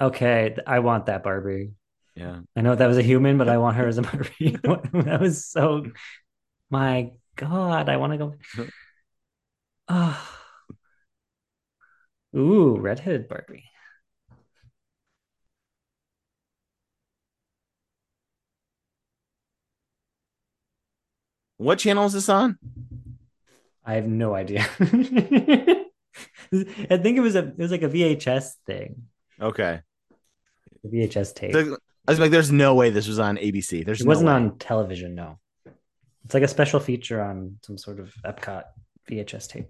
Okay, 0.00 0.56
I 0.66 0.78
want 0.78 1.06
that 1.06 1.22
Barbie. 1.24 1.72
yeah. 2.14 2.40
I 2.56 2.60
know 2.62 2.74
that 2.74 2.86
was 2.86 2.98
a 2.98 3.02
human, 3.02 3.38
but 3.38 3.48
I 3.48 3.58
want 3.58 3.76
her 3.76 3.88
as 3.88 3.98
a 3.98 4.02
Barbie. 4.04 4.56
that 4.62 5.18
was 5.20 5.46
so. 5.46 5.86
My 6.70 7.12
God, 7.36 7.88
I 7.88 7.98
want 7.98 8.12
to 8.14 8.18
go. 8.18 8.34
Oh. 9.88 10.34
Ooh, 12.36 12.78
redheaded 12.78 13.28
Barbie. 13.28 13.70
What 21.58 21.78
channel 21.78 22.06
is 22.06 22.12
this 22.14 22.28
on? 22.28 22.58
I 23.84 23.94
have 23.94 24.06
no 24.06 24.34
idea. 24.34 24.66
I 24.80 25.86
think 26.96 27.16
it 27.18 27.22
was 27.22 27.36
a 27.36 27.46
it 27.48 27.58
was 27.58 27.70
like 27.70 27.82
a 27.82 27.88
VHS 27.88 28.52
thing, 28.66 29.02
Okay. 29.40 29.80
a 30.84 30.88
VHS 30.88 31.34
tape. 31.34 31.54
I 31.54 32.10
was 32.10 32.18
like, 32.18 32.30
there's 32.30 32.50
no 32.50 32.74
way 32.74 32.90
this 32.90 33.06
was 33.06 33.18
on 33.18 33.36
ABC. 33.36 33.84
There's 33.84 34.00
It 34.00 34.04
no 34.04 34.08
wasn't 34.08 34.28
way. 34.28 34.32
on 34.34 34.58
television, 34.58 35.14
no. 35.14 35.38
It's 36.24 36.34
like 36.34 36.42
a 36.42 36.48
special 36.48 36.80
feature 36.80 37.20
on 37.20 37.58
some 37.62 37.78
sort 37.78 38.00
of 38.00 38.12
Epcot 38.24 38.64
VHS 39.10 39.48
tape. 39.48 39.68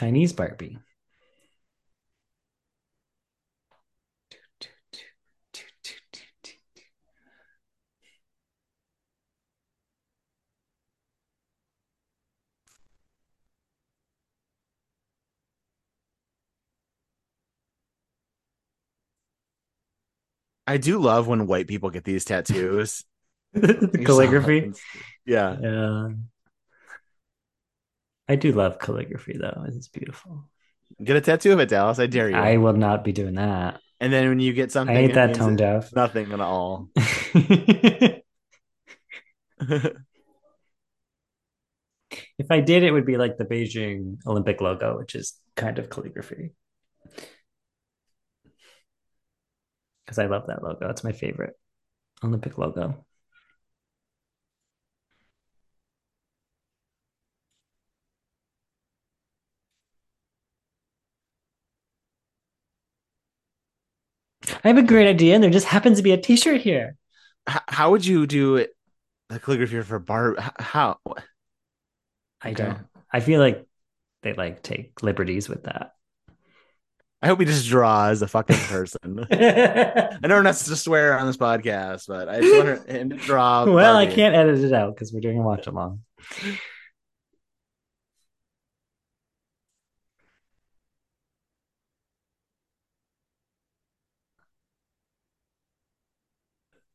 Chinese 0.00 0.32
Barbie. 0.32 0.78
I 20.66 20.78
do 20.78 20.98
love 20.98 21.26
when 21.26 21.46
white 21.46 21.66
people 21.66 21.90
get 21.90 22.04
these 22.04 22.24
tattoos. 22.24 23.04
the 23.52 24.02
calligraphy. 24.06 24.72
Yeah. 25.26 25.58
Yeah. 25.60 26.08
I 28.30 28.36
do 28.36 28.52
love 28.52 28.78
calligraphy 28.78 29.38
though. 29.38 29.64
It's 29.66 29.88
beautiful. 29.88 30.44
Get 31.02 31.16
a 31.16 31.20
tattoo 31.20 31.52
of 31.52 31.58
it, 31.58 31.68
Dallas. 31.68 31.98
I 31.98 32.06
dare 32.06 32.30
you. 32.30 32.36
I 32.36 32.58
will 32.58 32.74
not 32.74 33.02
be 33.02 33.10
doing 33.10 33.34
that. 33.34 33.80
and 33.98 34.12
then 34.12 34.28
when 34.28 34.38
you 34.38 34.52
get 34.52 34.70
something, 34.70 34.96
I 34.96 35.00
hate 35.00 35.14
that 35.14 35.34
tone 35.34 35.56
deaf. 35.56 35.92
Nothing 35.96 36.30
at 36.30 36.38
all. 36.38 36.90
if 36.94 38.22
I 42.50 42.60
did, 42.60 42.84
it 42.84 42.92
would 42.92 43.04
be 43.04 43.16
like 43.16 43.36
the 43.36 43.44
Beijing 43.44 44.18
Olympic 44.24 44.60
logo, 44.60 44.96
which 44.98 45.16
is 45.16 45.34
kind 45.56 45.80
of 45.80 45.90
calligraphy. 45.90 46.52
Because 50.04 50.20
I 50.20 50.26
love 50.26 50.46
that 50.46 50.62
logo. 50.62 50.88
It's 50.88 51.02
my 51.02 51.10
favorite 51.10 51.58
Olympic 52.22 52.58
logo. 52.58 53.04
I 64.64 64.68
have 64.68 64.78
a 64.78 64.82
great 64.82 65.08
idea, 65.08 65.34
and 65.34 65.42
there 65.42 65.50
just 65.50 65.66
happens 65.66 65.98
to 65.98 66.02
be 66.02 66.12
a 66.12 66.16
T-shirt 66.16 66.60
here. 66.60 66.96
H- 67.48 67.62
how 67.68 67.90
would 67.90 68.04
you 68.04 68.26
do 68.26 68.56
it? 68.56 68.70
The 69.28 69.38
calligraphy 69.38 69.82
for 69.82 69.98
bar? 69.98 70.36
How? 70.58 70.98
I 72.42 72.52
don't. 72.52 72.78
I 73.12 73.20
feel 73.20 73.40
like 73.40 73.66
they 74.22 74.32
like 74.32 74.62
take 74.62 75.02
liberties 75.02 75.48
with 75.48 75.64
that. 75.64 75.92
I 77.22 77.26
hope 77.26 77.38
he 77.38 77.44
just 77.44 77.68
draws 77.68 78.22
a 78.22 78.28
fucking 78.28 78.56
person. 78.56 79.26
I 79.30 80.18
know 80.22 80.38
supposed 80.38 80.66
to 80.68 80.76
swear 80.76 81.18
on 81.18 81.26
this 81.26 81.36
podcast, 81.36 82.06
but 82.08 82.28
I 82.28 82.40
just 82.40 82.64
want 82.64 82.88
him 82.88 83.10
to 83.10 83.16
draw. 83.16 83.64
well, 83.72 83.96
I 83.96 84.06
can't 84.06 84.34
edit 84.34 84.60
it 84.60 84.72
out 84.72 84.94
because 84.94 85.12
we're 85.12 85.20
doing 85.20 85.38
a 85.38 85.42
watch 85.42 85.66
along. 85.66 86.00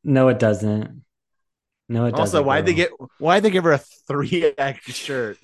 No, 0.06 0.28
it 0.28 0.38
doesn't. 0.38 1.02
No, 1.88 2.06
it 2.06 2.12
doesn't. 2.12 2.38
Also, 2.38 2.42
why'd 2.44 2.64
they 2.64 2.74
get? 2.74 2.90
Why'd 3.18 3.42
they 3.42 3.50
give 3.50 3.64
her 3.64 3.72
a 3.72 3.78
three 3.78 4.54
X 4.56 4.94
shirt? 4.94 5.36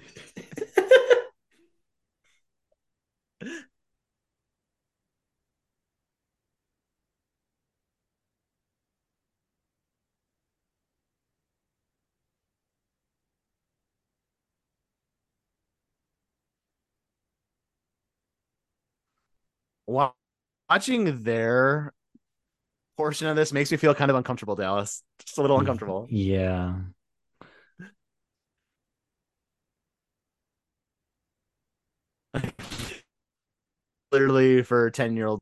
Watching 20.69 21.25
their 21.25 21.93
portion 22.97 23.27
of 23.29 23.37
this 23.37 23.53
makes 23.53 23.71
me 23.71 23.77
feel 23.77 23.95
kind 23.95 24.11
of 24.11 24.17
uncomfortable, 24.17 24.55
Dallas. 24.57 25.03
Just 25.25 25.39
a 25.39 25.43
little 25.43 25.59
uncomfortable. 25.59 26.07
Yeah. 26.11 26.75
Literally 34.13 34.63
for 34.63 34.91
ten 34.91 35.17
year 35.17 35.27
old. 35.27 35.41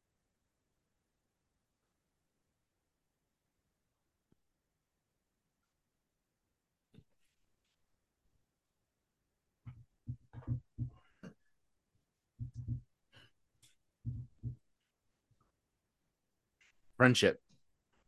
Friendship 17.00 17.40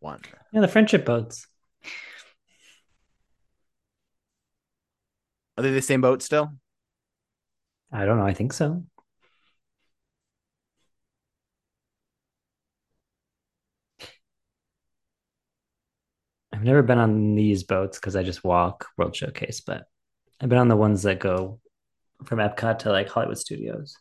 one. 0.01 0.21
Yeah, 0.53 0.61
the 0.61 0.69
friendship 0.69 1.07
boats. 1.07 1.47
Are 5.57 5.63
they 5.63 5.71
the 5.71 5.81
same 5.81 6.03
boat 6.03 6.21
still? 6.21 6.53
I 7.91 8.05
don't 8.05 8.19
know. 8.19 8.27
I 8.27 8.35
think 8.35 8.53
so. 8.53 8.85
I've 16.53 16.63
never 16.63 16.83
been 16.83 16.99
on 16.99 17.35
these 17.35 17.65
boats 17.65 17.99
because 17.99 18.15
I 18.15 18.23
just 18.23 18.45
walk 18.45 18.89
World 18.99 19.17
Showcase, 19.17 19.63
but 19.63 19.87
I've 20.39 20.51
been 20.51 20.59
on 20.59 20.69
the 20.69 20.77
ones 20.77 21.03
that 21.05 21.19
go 21.19 21.61
from 22.25 22.41
Epcot 22.41 22.81
to 22.81 22.91
like 22.91 23.09
Hollywood 23.09 23.39
Studios. 23.39 23.97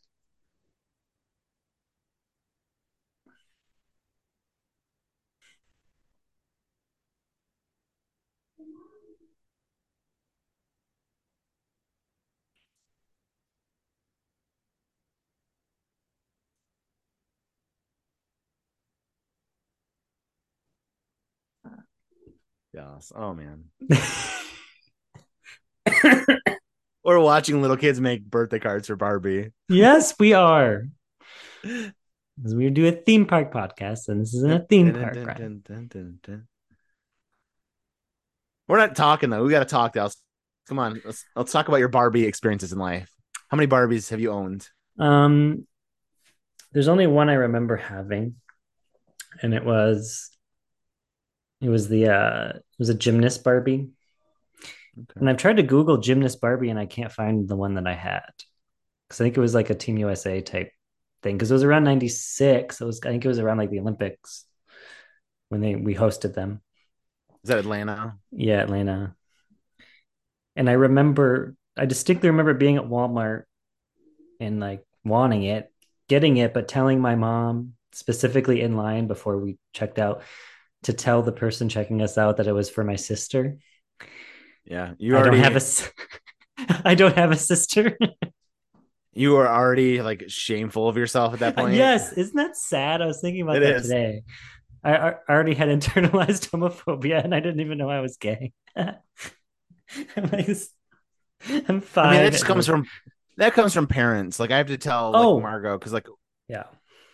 Yes. 22.73 23.11
Oh 23.15 23.33
man. 23.33 23.65
We're 27.03 27.19
watching 27.19 27.61
little 27.61 27.77
kids 27.77 27.99
make 27.99 28.23
birthday 28.23 28.59
cards 28.59 28.87
for 28.87 28.95
Barbie. 28.95 29.51
yes, 29.69 30.13
we 30.19 30.33
are. 30.33 30.83
'Cause 31.63 32.55
we 32.55 32.69
do 32.71 32.87
a 32.87 32.91
theme 32.91 33.25
park 33.27 33.51
podcast, 33.53 34.07
and 34.07 34.21
this 34.21 34.33
isn't 34.33 34.51
a 34.51 34.59
theme 34.65 34.93
park. 34.93 35.13
Brian. 35.23 35.63
We're 38.67 38.77
not 38.77 38.95
talking 38.95 39.29
though. 39.29 39.43
We 39.43 39.51
got 39.51 39.59
to 39.59 39.65
talk, 39.65 39.93
Dallas. 39.93 40.15
Come 40.67 40.79
on, 40.79 41.01
let's 41.05 41.25
let's 41.35 41.51
talk 41.51 41.67
about 41.67 41.77
your 41.77 41.89
Barbie 41.89 42.25
experiences 42.25 42.71
in 42.71 42.79
life. 42.79 43.11
How 43.49 43.57
many 43.57 43.67
Barbies 43.67 44.09
have 44.09 44.19
you 44.21 44.31
owned? 44.31 44.67
Um, 44.97 45.67
there's 46.71 46.87
only 46.87 47.05
one 47.05 47.29
I 47.29 47.33
remember 47.33 47.75
having, 47.75 48.35
and 49.41 49.53
it 49.53 49.63
was 49.65 50.30
it 51.61 51.69
was 51.69 51.87
the 51.87 52.07
uh 52.07 52.49
it 52.55 52.79
was 52.79 52.89
a 52.89 52.95
gymnast 52.95 53.43
Barbie. 53.43 53.89
Okay. 54.97 55.19
And 55.19 55.29
I've 55.29 55.37
tried 55.37 55.57
to 55.57 55.63
Google 55.63 55.97
gymnast 55.97 56.41
Barbie 56.41 56.69
and 56.69 56.79
I 56.79 56.85
can't 56.85 57.11
find 57.11 57.47
the 57.47 57.55
one 57.55 57.75
that 57.75 57.87
I 57.87 57.93
had. 57.93 58.29
Because 59.07 59.21
I 59.21 59.23
think 59.23 59.37
it 59.37 59.41
was 59.41 59.55
like 59.55 59.69
a 59.69 59.75
Team 59.75 59.97
USA 59.97 60.41
type 60.41 60.71
thing. 61.23 61.37
Because 61.37 61.51
it 61.51 61.55
was 61.55 61.63
around 61.63 61.83
96. 61.83 62.81
It 62.81 62.85
was 62.85 62.99
I 63.05 63.09
think 63.09 63.23
it 63.23 63.27
was 63.27 63.39
around 63.39 63.57
like 63.57 63.69
the 63.69 63.79
Olympics 63.79 64.45
when 65.49 65.61
they 65.61 65.75
we 65.75 65.95
hosted 65.95 66.33
them. 66.33 66.61
Is 67.43 67.49
that 67.49 67.59
Atlanta? 67.59 68.15
Yeah, 68.31 68.61
Atlanta. 68.61 69.15
And 70.55 70.69
I 70.69 70.73
remember, 70.73 71.55
I 71.77 71.85
distinctly 71.85 72.29
remember 72.29 72.53
being 72.53 72.77
at 72.77 72.83
Walmart 72.83 73.43
and 74.39 74.59
like 74.59 74.85
wanting 75.03 75.43
it, 75.43 75.71
getting 76.07 76.37
it, 76.37 76.53
but 76.53 76.67
telling 76.67 76.99
my 76.99 77.15
mom 77.15 77.73
specifically 77.93 78.61
in 78.61 78.77
line 78.77 79.07
before 79.07 79.37
we 79.37 79.57
checked 79.73 79.99
out 79.99 80.21
to 80.83 80.93
tell 80.93 81.21
the 81.21 81.31
person 81.31 81.69
checking 81.69 82.01
us 82.01 82.17
out 82.17 82.37
that 82.37 82.47
it 82.47 82.53
was 82.53 82.69
for 82.69 82.83
my 82.83 82.95
sister. 82.95 83.57
Yeah, 84.65 84.93
you 84.97 85.15
I 85.15 85.19
already 85.21 85.41
don't 85.41 85.53
have 85.53 85.63
a, 86.59 86.81
I 86.87 86.95
don't 86.95 87.15
have 87.15 87.31
a 87.31 87.35
sister. 87.37 87.97
you 89.13 89.31
were 89.33 89.47
already 89.47 90.01
like 90.01 90.25
shameful 90.27 90.87
of 90.87 90.97
yourself 90.97 91.33
at 91.33 91.39
that 91.39 91.55
point. 91.55 91.75
yes, 91.75 92.13
isn't 92.13 92.35
that 92.35 92.55
sad? 92.55 93.01
I 93.01 93.05
was 93.07 93.19
thinking 93.21 93.41
about 93.41 93.57
It 93.57 93.61
that 93.61 93.75
is. 93.77 93.83
today. 93.83 94.23
I, 94.83 94.95
I 94.95 95.15
already 95.29 95.53
had 95.53 95.69
internalized 95.79 96.49
homophobia 96.49 97.23
and 97.23 97.35
I 97.35 97.39
didn't 97.39 97.59
even 97.59 97.77
know 97.77 97.89
I 97.89 98.01
was 98.01 98.17
gay. 98.17 98.53
I'm 98.75 98.95
like, 100.31 100.47
I'm 101.67 101.81
fine. 101.81 102.07
I 102.07 102.11
mean, 102.13 102.23
that 102.23 102.31
just 102.31 102.45
comes 102.45 102.65
from 102.65 102.85
that 103.37 103.53
comes 103.53 103.73
from 103.73 103.87
parents. 103.87 104.39
Like 104.39 104.51
I 104.51 104.57
have 104.57 104.67
to 104.67 104.77
tell 104.77 105.11
like 105.11 105.23
Oh. 105.23 105.39
Margot 105.39 105.77
because 105.77 105.93
like 105.93 106.07
yeah. 106.47 106.63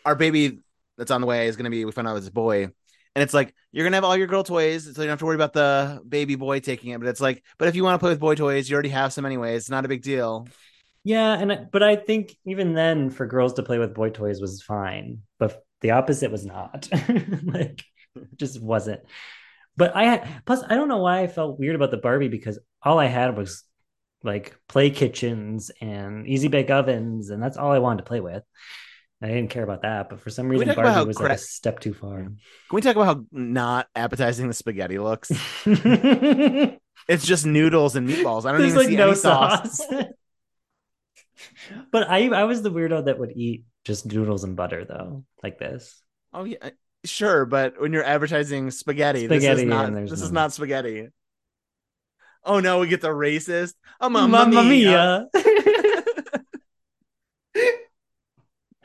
our 0.05 0.15
baby 0.15 0.59
that's 0.97 1.11
on 1.11 1.21
the 1.21 1.27
way 1.27 1.47
is 1.47 1.55
gonna 1.57 1.69
be 1.69 1.85
we 1.85 1.91
found 1.91 2.07
out 2.07 2.17
it's 2.17 2.27
a 2.27 2.31
boy. 2.31 2.69
And 3.17 3.23
it's 3.23 3.33
like 3.33 3.55
you're 3.71 3.83
gonna 3.83 3.97
have 3.97 4.03
all 4.03 4.15
your 4.15 4.27
girl 4.27 4.43
toys, 4.43 4.83
so 4.83 4.89
you 4.89 4.93
don't 4.93 5.07
have 5.07 5.17
to 5.17 5.25
worry 5.25 5.33
about 5.33 5.51
the 5.51 6.03
baby 6.07 6.35
boy 6.35 6.59
taking 6.59 6.91
it. 6.91 6.99
But 6.99 7.09
it's 7.09 7.19
like, 7.19 7.43
but 7.57 7.67
if 7.67 7.75
you 7.75 7.83
want 7.83 7.95
to 7.95 7.99
play 7.99 8.11
with 8.11 8.19
boy 8.19 8.35
toys, 8.35 8.69
you 8.69 8.75
already 8.75 8.89
have 8.89 9.11
some 9.11 9.25
anyways. 9.25 9.63
It's 9.63 9.69
not 9.71 9.85
a 9.85 9.87
big 9.87 10.03
deal. 10.03 10.47
Yeah, 11.03 11.33
and 11.33 11.51
I, 11.51 11.55
but 11.55 11.81
I 11.81 11.95
think 11.95 12.37
even 12.45 12.75
then, 12.75 13.09
for 13.09 13.25
girls 13.25 13.55
to 13.55 13.63
play 13.63 13.79
with 13.79 13.95
boy 13.95 14.11
toys 14.11 14.39
was 14.39 14.61
fine, 14.61 15.23
but 15.39 15.65
the 15.81 15.91
opposite 15.91 16.31
was 16.31 16.45
not. 16.45 16.89
like, 17.43 17.83
just 18.35 18.61
wasn't. 18.61 19.01
But 19.77 19.95
I 19.95 20.03
had 20.03 20.43
plus 20.45 20.61
I 20.69 20.75
don't 20.75 20.87
know 20.87 20.99
why 20.99 21.21
I 21.21 21.27
felt 21.27 21.59
weird 21.59 21.75
about 21.75 21.89
the 21.89 21.97
Barbie 21.97 22.27
because 22.27 22.59
all 22.83 22.99
I 22.99 23.07
had 23.07 23.35
was 23.35 23.63
like 24.21 24.55
play 24.69 24.91
kitchens 24.91 25.71
and 25.81 26.27
easy 26.27 26.49
bake 26.49 26.69
ovens, 26.69 27.31
and 27.31 27.41
that's 27.41 27.57
all 27.57 27.71
I 27.71 27.79
wanted 27.79 28.03
to 28.03 28.07
play 28.09 28.19
with. 28.19 28.43
I 29.21 29.27
didn't 29.27 29.49
care 29.49 29.63
about 29.63 29.81
that, 29.81 30.09
but 30.09 30.19
for 30.19 30.29
some 30.29 30.47
reason 30.47 30.73
Barbie 30.75 31.07
was 31.07 31.19
like 31.19 31.31
a 31.31 31.37
step 31.37 31.79
too 31.79 31.93
far. 31.93 32.17
Can 32.17 32.37
we 32.71 32.81
talk 32.81 32.95
about 32.95 33.05
how 33.05 33.25
not 33.31 33.87
appetizing 33.95 34.47
the 34.47 34.53
spaghetti 34.53 34.99
looks? 34.99 35.31
It's 37.07 37.25
just 37.25 37.45
noodles 37.45 37.95
and 37.95 38.07
meatballs. 38.07 38.45
I 38.45 38.51
don't 38.51 38.61
even 38.65 38.75
like 38.75 38.87
see 38.87 38.95
no 38.97 39.07
any 39.07 39.15
sauce. 39.15 39.77
sauce. 39.77 39.87
but 41.91 42.09
I 42.09 42.27
I 42.29 42.43
was 42.43 42.61
the 42.61 42.71
weirdo 42.71 43.05
that 43.05 43.19
would 43.19 43.31
eat 43.35 43.63
just 43.85 44.05
noodles 44.05 44.43
and 44.43 44.55
butter 44.55 44.83
though, 44.85 45.23
like 45.41 45.57
this. 45.57 46.01
Oh 46.33 46.43
yeah, 46.43 46.57
uh, 46.61 46.69
sure, 47.05 47.45
but 47.45 47.79
when 47.79 47.93
you're 47.93 48.03
advertising 48.03 48.71
spaghetti, 48.71 49.27
this 49.27 49.43
Spaghetti, 49.43 49.63
is 49.63 49.67
not 49.67 49.93
there's 49.93 50.09
this 50.09 50.21
is 50.21 50.31
not 50.31 50.51
spaghetti. 50.51 51.07
Oh 52.43 52.59
no, 52.59 52.79
we 52.79 52.87
get 52.87 53.01
the 53.01 53.09
racist. 53.09 53.73
Oh 54.01 54.09
Mamma 54.09 54.45
mamma 54.45 54.63
mia. 54.63 55.27
mia. 55.33 55.43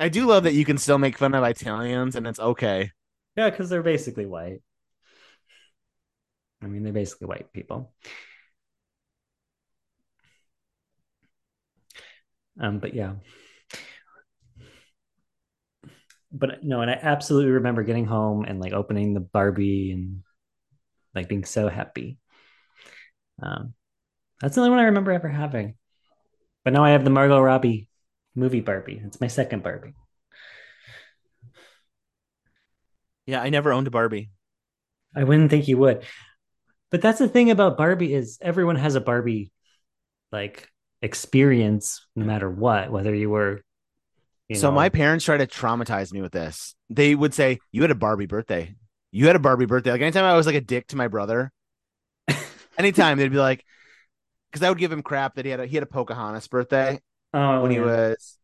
I 0.03 0.09
do 0.09 0.27
love 0.27 0.43
that 0.43 0.55
you 0.55 0.65
can 0.65 0.79
still 0.79 0.99
make 0.99 1.17
fun 1.17 1.33
of 1.33 1.45
Italians 1.45 2.17
and 2.17 2.27
it's 2.27 2.41
okay. 2.41 2.91
yeah, 3.37 3.49
because 3.49 3.71
they're 3.71 3.85
basically 3.85 4.27
white. 4.27 4.61
I 6.61 6.67
mean, 6.67 6.83
they're 6.83 6.93
basically 6.93 7.29
white 7.29 7.53
people. 7.53 7.95
Um, 12.59 12.81
but 12.81 12.95
yeah. 12.95 13.13
But 16.33 16.65
no, 16.65 16.81
and 16.81 16.91
I 16.91 16.99
absolutely 17.01 17.53
remember 17.53 17.85
getting 17.85 18.07
home 18.07 18.45
and 18.45 18.59
like 18.59 18.73
opening 18.73 19.15
the 19.15 19.21
Barbie 19.21 19.93
and 19.93 20.25
like 21.15 21.29
being 21.29 21.45
so 21.45 21.69
happy. 21.69 22.19
Um, 23.41 23.75
that's 24.41 24.57
the 24.57 24.63
only 24.63 24.71
one 24.71 24.81
I 24.81 24.85
remember 24.85 25.13
ever 25.13 25.29
having. 25.29 25.77
But 26.65 26.73
now 26.73 26.85
I 26.85 26.91
have 26.91 27.05
the 27.05 27.11
Margot 27.11 27.41
Robbie 27.41 27.89
movie 28.35 28.61
Barbie. 28.61 29.01
It's 29.05 29.21
my 29.21 29.27
second 29.27 29.63
Barbie. 29.63 29.95
Yeah, 33.27 33.41
I 33.41 33.51
never 33.51 33.73
owned 33.73 33.87
a 33.87 33.91
Barbie. 33.91 34.31
I 35.15 35.25
wouldn't 35.25 35.51
think 35.51 35.69
you 35.69 35.79
would. 35.79 36.03
But 36.91 37.03
that's 37.03 37.19
the 37.19 37.29
thing 37.29 37.51
about 37.51 37.77
Barbie 37.77 38.15
is 38.15 38.39
everyone 38.41 38.77
has 38.77 38.95
a 38.95 39.01
Barbie 39.01 39.53
like 40.31 40.69
experience 41.01 42.07
no 42.17 42.25
matter 42.25 42.51
what, 42.51 42.91
whether 42.91 43.15
you 43.15 43.31
were 43.31 43.63
you 44.49 44.57
so 44.57 44.69
know, 44.69 44.75
my 44.75 44.89
parents 44.89 45.25
try 45.25 45.37
to 45.37 45.47
traumatize 45.47 46.13
me 46.13 46.21
with 46.21 46.33
this. 46.33 46.75
They 46.91 47.15
would 47.15 47.33
say, 47.33 47.59
"You 47.71 47.83
had 47.83 47.91
a 47.91 47.95
Barbie 47.95 48.27
birthday. 48.27 48.75
You 49.11 49.27
had 49.27 49.37
a 49.37 49.39
Barbie 49.39 49.67
birthday." 49.67 49.93
Like 49.93 50.03
anytime 50.03 50.25
I 50.25 50.37
was 50.37 50.47
like 50.47 50.55
a 50.55 50.61
dick 50.61 50.89
to 50.89 50.97
my 50.97 51.09
brother, 51.09 51.51
anytime 52.79 53.17
they'd 53.17 53.31
be 53.31 53.39
like, 53.39 53.65
because 54.51 54.63
I 54.65 54.69
would 54.69 54.79
give 54.79 54.93
him 54.93 55.03
crap 55.03 55.37
that 55.37 55.47
he 55.47 55.51
had 55.51 55.61
a 55.61 55.67
he 55.67 55.77
had 55.77 55.83
a 55.83 55.87
Pocahontas 55.87 56.49
birthday 56.49 57.01
oh, 57.35 57.63
when 57.63 57.71
he 57.71 57.79
yeah. 57.79 57.85
was 57.85 58.39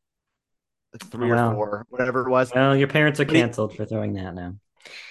like 0.93 1.11
three 1.11 1.31
Wow. 1.31 1.51
or 1.53 1.55
four, 1.55 1.87
whatever 1.91 2.27
it 2.27 2.31
was. 2.31 2.51
Well, 2.55 2.77
your 2.77 2.89
parents 2.89 3.21
are 3.21 3.25
But 3.25 3.35
he- 3.35 3.41
canceled 3.43 3.77
for 3.77 3.85
throwing 3.85 4.15
that 4.15 4.35
now. 4.35 4.55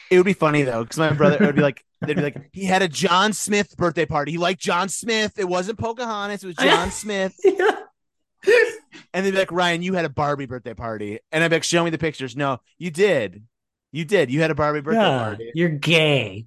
It 0.10 0.18
would 0.18 0.26
be 0.26 0.34
funny 0.34 0.64
though, 0.64 0.84
because 0.84 0.98
my 0.98 1.12
brother 1.12 1.36
it 1.36 1.46
would 1.46 1.56
be 1.56 1.62
like, 1.62 1.84
they'd 2.02 2.16
be 2.16 2.22
like, 2.22 2.50
he 2.54 2.64
had 2.66 2.82
a 2.82 2.88
John 2.88 3.34
Smith 3.34 3.76
birthday 3.78 4.06
party. 4.06 4.32
He 4.32 4.38
liked 4.38 4.62
John 4.62 4.88
Smith. 4.90 5.38
It 5.38 5.48
wasn't 5.48 5.78
Pocahontas. 5.78 6.44
It 6.44 6.48
was 6.48 6.56
John 6.56 6.92
Smith. 6.92 7.36
And 9.14 9.26
they'd 9.26 9.32
be 9.32 9.38
like, 9.38 9.52
Ryan, 9.52 9.82
you 9.82 9.94
had 9.94 10.06
a 10.06 10.10
Barbie 10.10 10.46
birthday 10.46 10.74
party. 10.74 11.20
And 11.32 11.44
I'd 11.44 11.50
be 11.50 11.58
like, 11.58 11.64
show 11.64 11.84
me 11.84 11.90
the 11.90 11.98
pictures. 11.98 12.36
No, 12.36 12.60
you 12.78 12.90
did. 12.92 13.44
You 13.92 14.06
did. 14.06 14.32
You 14.32 14.42
had 14.42 14.52
a 14.52 14.56
Barbie 14.56 14.82
birthday 14.82 15.02
yeah, 15.02 15.20
party. 15.20 15.52
you're 15.54 15.70
gay. 15.70 16.46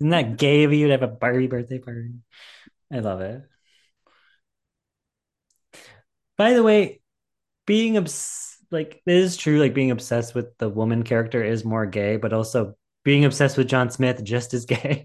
Isn't 0.00 0.10
that 0.10 0.36
gay 0.38 0.64
of 0.64 0.72
you 0.72 0.86
to 0.86 0.92
have 0.92 1.02
a 1.02 1.08
Barbie 1.08 1.46
birthday 1.48 1.78
party? 1.78 2.10
I 2.92 3.00
love 3.00 3.20
it. 3.20 3.42
By 6.42 6.54
the 6.54 6.62
way, 6.64 7.00
being 7.66 7.96
obs- 7.96 8.56
like 8.72 9.00
it 9.06 9.14
is 9.14 9.36
true, 9.36 9.60
like 9.60 9.74
being 9.74 9.92
obsessed 9.92 10.34
with 10.34 10.58
the 10.58 10.68
woman 10.68 11.04
character 11.04 11.40
is 11.40 11.64
more 11.64 11.86
gay, 11.86 12.16
but 12.16 12.32
also 12.32 12.74
being 13.04 13.24
obsessed 13.24 13.56
with 13.56 13.68
John 13.68 13.90
Smith 13.92 14.24
just 14.24 14.52
as 14.52 14.64
gay. 14.66 15.04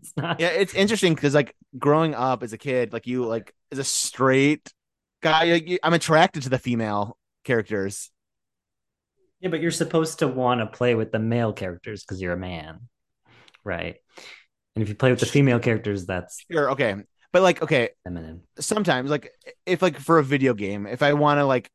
it's 0.00 0.16
not. 0.16 0.40
Yeah, 0.40 0.46
it's 0.46 0.72
interesting 0.72 1.14
because 1.14 1.34
like 1.34 1.54
growing 1.78 2.14
up 2.14 2.42
as 2.42 2.54
a 2.54 2.58
kid, 2.58 2.94
like 2.94 3.06
you 3.06 3.26
like 3.26 3.52
as 3.72 3.78
a 3.78 3.84
straight 3.84 4.72
guy, 5.22 5.44
like, 5.52 5.68
you- 5.68 5.78
I'm 5.82 5.92
attracted 5.92 6.44
to 6.44 6.48
the 6.48 6.58
female 6.58 7.18
characters. 7.44 8.10
Yeah, 9.40 9.50
but 9.50 9.60
you're 9.60 9.70
supposed 9.70 10.20
to 10.20 10.28
want 10.28 10.60
to 10.62 10.66
play 10.66 10.94
with 10.94 11.12
the 11.12 11.18
male 11.18 11.52
characters 11.52 12.04
because 12.04 12.22
you're 12.22 12.32
a 12.32 12.38
man, 12.38 12.88
right? 13.64 13.96
And 14.76 14.82
if 14.82 14.88
you 14.88 14.94
play 14.94 15.10
with 15.10 15.20
the 15.20 15.26
female 15.26 15.60
characters, 15.60 16.06
that's 16.06 16.42
Sure, 16.50 16.70
okay. 16.70 16.96
But 17.32 17.42
like, 17.42 17.62
okay, 17.62 17.90
feminine. 18.04 18.42
sometimes 18.58 19.10
like 19.10 19.32
if 19.66 19.82
like 19.82 19.98
for 19.98 20.18
a 20.18 20.24
video 20.24 20.54
game, 20.54 20.86
if 20.86 21.02
I 21.02 21.14
want 21.14 21.38
to 21.38 21.46
like 21.46 21.70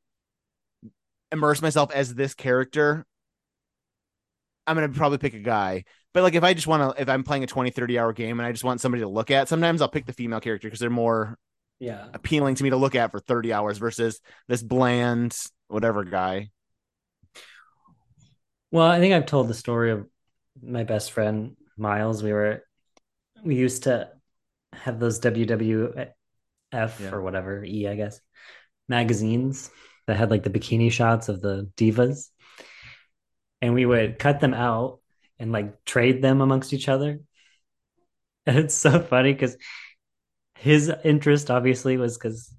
immerse 1.31 1.61
myself 1.61 1.91
as 1.91 2.13
this 2.15 2.33
character, 2.33 3.05
I'm 4.65 4.75
gonna 4.75 4.89
probably 4.89 5.17
pick 5.17 5.33
a 5.33 5.39
guy. 5.39 5.85
But 6.13 6.23
like 6.23 6.35
if 6.35 6.43
I 6.43 6.53
just 6.53 6.67
want 6.67 6.95
to 6.95 7.01
if 7.01 7.09
I'm 7.09 7.23
playing 7.23 7.43
a 7.43 7.47
20, 7.47 7.69
30 7.69 7.97
hour 7.99 8.13
game 8.13 8.39
and 8.39 8.47
I 8.47 8.51
just 8.51 8.63
want 8.63 8.81
somebody 8.81 9.01
to 9.03 9.07
look 9.09 9.31
at, 9.31 9.47
sometimes 9.47 9.81
I'll 9.81 9.87
pick 9.89 10.05
the 10.05 10.13
female 10.13 10.39
character 10.39 10.67
because 10.67 10.79
they're 10.79 10.89
more 10.89 11.37
Yeah. 11.79 12.07
appealing 12.13 12.55
to 12.55 12.63
me 12.63 12.71
to 12.71 12.77
look 12.77 12.95
at 12.95 13.11
for 13.11 13.19
30 13.19 13.53
hours 13.53 13.79
versus 13.79 14.21
this 14.47 14.63
bland 14.63 15.37
whatever 15.69 16.03
guy. 16.03 16.49
Well, 18.71 18.87
I 18.87 18.99
think 18.99 19.13
I've 19.13 19.25
told 19.25 19.47
the 19.47 19.53
story 19.53 19.91
of 19.91 20.07
my 20.61 20.83
best 20.83 21.11
friend 21.11 21.55
Miles. 21.77 22.23
We 22.23 22.33
were 22.33 22.63
we 23.43 23.55
used 23.55 23.83
to 23.83 24.11
have 24.73 24.99
those 24.99 25.19
WWF 25.19 26.13
Yeah. 26.73 27.11
or 27.11 27.21
whatever 27.21 27.63
E, 27.63 27.87
I 27.87 27.95
guess, 27.95 28.21
magazines 28.87 29.69
that 30.07 30.17
had 30.17 30.31
like 30.31 30.43
the 30.43 30.49
bikini 30.49 30.91
shots 30.91 31.29
of 31.29 31.41
the 31.41 31.69
divas, 31.77 32.29
and 33.61 33.73
we 33.73 33.85
would 33.85 34.19
cut 34.19 34.39
them 34.39 34.53
out 34.53 34.99
and 35.39 35.51
like 35.51 35.83
trade 35.85 36.21
them 36.21 36.41
amongst 36.41 36.73
each 36.73 36.89
other. 36.89 37.19
And 38.45 38.57
it's 38.59 38.75
so 38.75 38.99
funny 39.01 39.33
because 39.33 39.57
his 40.55 40.91
interest 41.03 41.51
obviously 41.51 41.97
was 41.97 42.17
because 42.17 42.53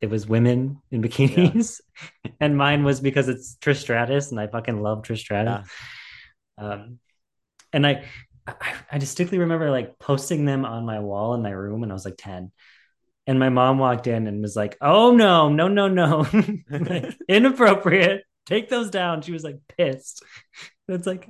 it 0.00 0.10
was 0.10 0.26
women 0.26 0.80
in 0.90 1.02
bikinis, 1.02 1.80
and 2.40 2.56
mine 2.56 2.84
was 2.84 3.00
because 3.00 3.28
it's 3.28 3.56
Trish 3.60 3.80
Stratus, 3.80 4.30
and 4.30 4.40
I 4.40 4.46
fucking 4.46 4.82
love 4.82 5.02
Trish 5.02 5.18
Stratus. 5.18 5.68
Um, 6.58 6.98
and 7.72 7.86
I, 7.86 8.04
I, 8.46 8.74
I 8.92 8.98
distinctly 8.98 9.38
remember 9.38 9.70
like 9.70 9.98
posting 9.98 10.44
them 10.44 10.64
on 10.64 10.84
my 10.84 11.00
wall 11.00 11.34
in 11.34 11.42
my 11.42 11.50
room 11.50 11.80
when 11.80 11.90
I 11.90 11.94
was 11.94 12.04
like 12.04 12.16
ten, 12.18 12.50
and 13.26 13.38
my 13.38 13.48
mom 13.48 13.78
walked 13.78 14.06
in 14.06 14.26
and 14.26 14.42
was 14.42 14.56
like, 14.56 14.76
"Oh 14.80 15.12
no, 15.12 15.48
no, 15.48 15.68
no, 15.68 15.88
no, 15.88 16.26
Like, 16.70 17.16
inappropriate! 17.28 18.24
Take 18.46 18.68
those 18.68 18.90
down." 18.90 19.22
She 19.22 19.32
was 19.32 19.44
like 19.44 19.58
pissed. 19.76 20.24
It's 20.88 21.06
like 21.06 21.28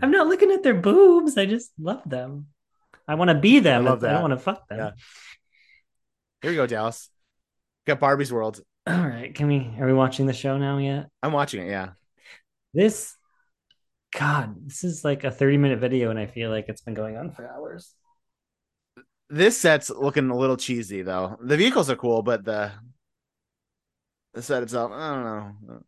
I'm 0.00 0.10
not 0.10 0.28
looking 0.28 0.52
at 0.52 0.62
their 0.62 0.74
boobs. 0.74 1.36
I 1.36 1.46
just 1.46 1.72
love 1.78 2.02
them. 2.06 2.46
I 3.06 3.16
want 3.16 3.28
to 3.28 3.38
be 3.38 3.58
them. 3.58 3.86
I 3.86 3.90
love 3.90 4.04
I 4.04 4.12
don't 4.12 4.22
want 4.22 4.32
to 4.32 4.38
fuck 4.38 4.68
them. 4.68 4.78
Yeah. 4.78 4.90
Here 6.42 6.50
we 6.50 6.56
go, 6.56 6.66
Dallas. 6.66 7.10
Got 7.86 8.00
Barbie's 8.00 8.32
World. 8.32 8.60
All 8.86 8.96
right, 8.96 9.34
can 9.34 9.48
we? 9.48 9.74
Are 9.78 9.86
we 9.86 9.92
watching 9.92 10.26
the 10.26 10.32
show 10.32 10.56
now 10.58 10.78
yet? 10.78 11.08
I'm 11.22 11.32
watching 11.32 11.66
it. 11.66 11.70
Yeah. 11.70 11.90
This, 12.74 13.16
God, 14.18 14.68
this 14.68 14.84
is 14.84 15.04
like 15.04 15.24
a 15.24 15.30
30 15.30 15.56
minute 15.56 15.78
video, 15.78 16.10
and 16.10 16.18
I 16.18 16.26
feel 16.26 16.50
like 16.50 16.66
it's 16.68 16.82
been 16.82 16.94
going 16.94 17.16
on 17.16 17.30
for 17.30 17.48
hours. 17.48 17.94
This 19.30 19.58
set's 19.58 19.88
looking 19.88 20.28
a 20.28 20.36
little 20.36 20.58
cheesy 20.58 21.02
though. 21.02 21.38
The 21.42 21.56
vehicles 21.56 21.88
are 21.88 21.96
cool, 21.96 22.22
but 22.22 22.44
the 22.44 22.72
the 24.34 24.42
set 24.42 24.62
itself, 24.62 24.92
I 24.92 25.14
don't 25.14 25.24
know. 25.24 25.82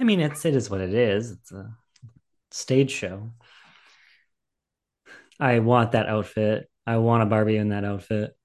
I 0.00 0.04
mean, 0.04 0.20
it's 0.20 0.44
it 0.44 0.54
is 0.54 0.70
what 0.70 0.80
it 0.80 0.94
is. 0.94 1.32
It's 1.32 1.52
a 1.52 1.76
stage 2.50 2.90
show. 2.90 3.30
I 5.40 5.60
want 5.60 5.92
that 5.92 6.08
outfit. 6.08 6.68
I 6.86 6.96
want 6.96 7.22
a 7.22 7.26
Barbie 7.26 7.56
in 7.56 7.68
that 7.68 7.84
outfit. 7.84 8.36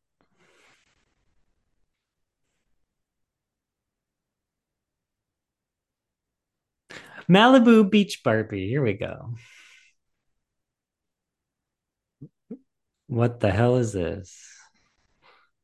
Malibu 7.30 7.90
Beach 7.90 8.22
Barbie. 8.24 8.68
Here 8.68 8.84
we 8.84 8.94
go. 8.94 9.36
What 13.08 13.40
the 13.40 13.52
hell 13.52 13.76
is 13.78 13.94
this? 13.94 14.44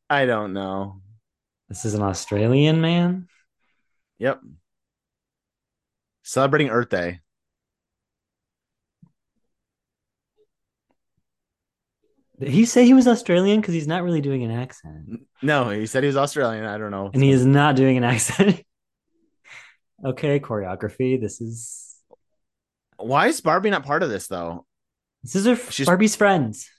I 0.10 0.26
don't 0.26 0.54
know. 0.54 1.02
This 1.68 1.86
is 1.86 1.94
an 1.94 2.02
Australian 2.02 2.82
man? 2.82 3.28
Yep. 4.18 4.42
Celebrating 6.24 6.70
Earth 6.70 6.90
Day. 6.90 7.20
Did 12.40 12.50
he 12.50 12.66
say 12.66 12.86
he 12.86 12.94
was 12.94 13.08
Australian? 13.08 13.60
Because 13.60 13.74
he's 13.74 13.88
not 13.88 14.04
really 14.04 14.22
doing 14.22 14.44
an 14.44 14.52
accent. 14.52 15.22
No, 15.42 15.70
he 15.70 15.86
said 15.86 16.04
he 16.04 16.08
was 16.08 16.18
Australian. 16.18 16.66
I 16.66 16.78
don't 16.78 16.92
know. 16.92 17.10
And 17.14 17.22
he 17.22 17.32
is 17.32 17.46
not 17.46 17.76
doing 17.76 17.98
an 17.98 18.04
accent. 18.04 18.64
okay, 20.06 20.40
choreography. 20.40 21.20
This 21.20 21.42
is 21.42 21.96
Why 22.98 23.28
is 23.28 23.42
Barbie 23.42 23.70
not 23.70 23.84
part 23.86 24.04
of 24.04 24.10
this 24.10 24.28
though? 24.28 24.66
this 25.24 25.36
is 25.36 25.46
her 25.46 25.56
She's- 25.72 25.86
Barbie's 25.88 26.16
friends. 26.16 26.70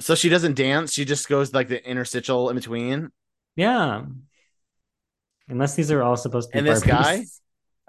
So 0.00 0.14
she 0.14 0.28
doesn't 0.28 0.54
dance. 0.54 0.92
She 0.92 1.04
just 1.04 1.28
goes 1.28 1.52
like 1.52 1.68
the 1.68 1.84
interstitial 1.84 2.50
in 2.50 2.56
between. 2.56 3.10
Yeah. 3.56 4.04
Unless 5.48 5.74
these 5.74 5.90
are 5.90 6.02
all 6.02 6.16
supposed 6.16 6.50
to 6.50 6.52
be 6.52 6.58
And 6.58 6.68
this 6.68 6.84
Barbies. 6.84 6.86
guy? 6.86 7.24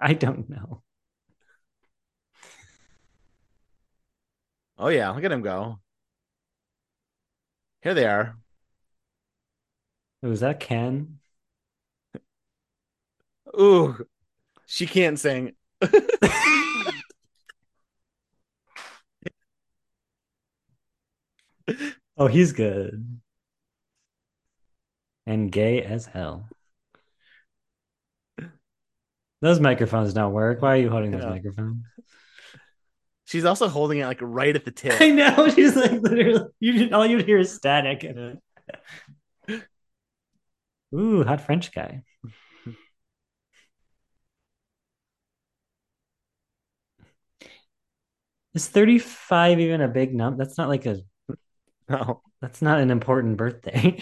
I 0.00 0.14
don't 0.14 0.48
know. 0.50 0.82
Oh 4.78 4.88
yeah, 4.88 5.10
look 5.10 5.22
at 5.24 5.30
him 5.32 5.42
go. 5.42 5.78
Here 7.82 7.94
they 7.94 8.06
are. 8.06 8.36
Oh, 10.22 10.28
Was 10.30 10.40
that 10.40 10.58
Ken? 10.60 11.18
Ooh, 13.58 14.06
she 14.70 14.86
can't 14.86 15.18
sing. 15.18 15.52
oh, 22.16 22.28
he's 22.28 22.52
good. 22.52 23.20
And 25.26 25.50
gay 25.50 25.82
as 25.82 26.06
hell. 26.06 26.48
Those 29.40 29.58
microphones 29.58 30.14
don't 30.14 30.32
work. 30.32 30.62
Why 30.62 30.74
are 30.74 30.76
you 30.76 30.88
holding 30.88 31.10
those 31.10 31.24
yeah. 31.24 31.30
microphones? 31.30 31.84
She's 33.24 33.44
also 33.44 33.66
holding 33.68 33.98
it 33.98 34.06
like 34.06 34.20
right 34.20 34.54
at 34.54 34.64
the 34.64 34.70
tip. 34.70 34.94
I 35.00 35.10
know. 35.10 35.48
She's 35.50 35.74
like 35.74 36.00
literally. 36.00 36.48
You 36.60 36.90
all 36.92 37.04
you'd 37.04 37.26
hear 37.26 37.38
is 37.38 37.52
static. 37.52 38.04
Ooh, 40.94 41.24
hot 41.24 41.40
French 41.40 41.72
guy. 41.72 42.04
Is 48.54 48.68
35 48.68 49.60
even 49.60 49.80
a 49.80 49.88
big 49.88 50.14
number? 50.14 50.42
That's 50.44 50.58
not 50.58 50.68
like 50.68 50.86
a 50.86 51.00
no. 51.88 52.22
That's 52.40 52.62
not 52.62 52.80
an 52.80 52.90
important 52.90 53.36
birthday 53.36 53.98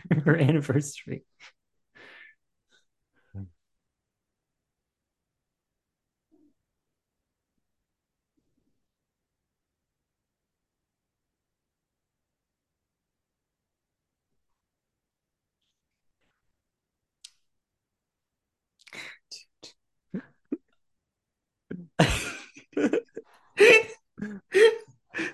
or 0.26 0.36
anniversary. 0.36 1.24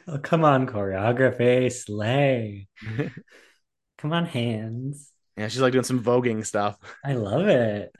oh, 0.09 0.18
come 0.31 0.45
on, 0.45 0.69
choreography, 0.69 1.73
slay. 1.73 2.69
come 3.99 4.12
on, 4.12 4.25
hands. 4.25 5.11
Yeah, 5.37 5.49
she's 5.49 5.61
like 5.61 5.73
doing 5.73 5.83
some 5.83 6.05
voguing 6.05 6.47
stuff. 6.47 6.79
I 7.05 7.14
love 7.14 7.49
it. 7.49 7.93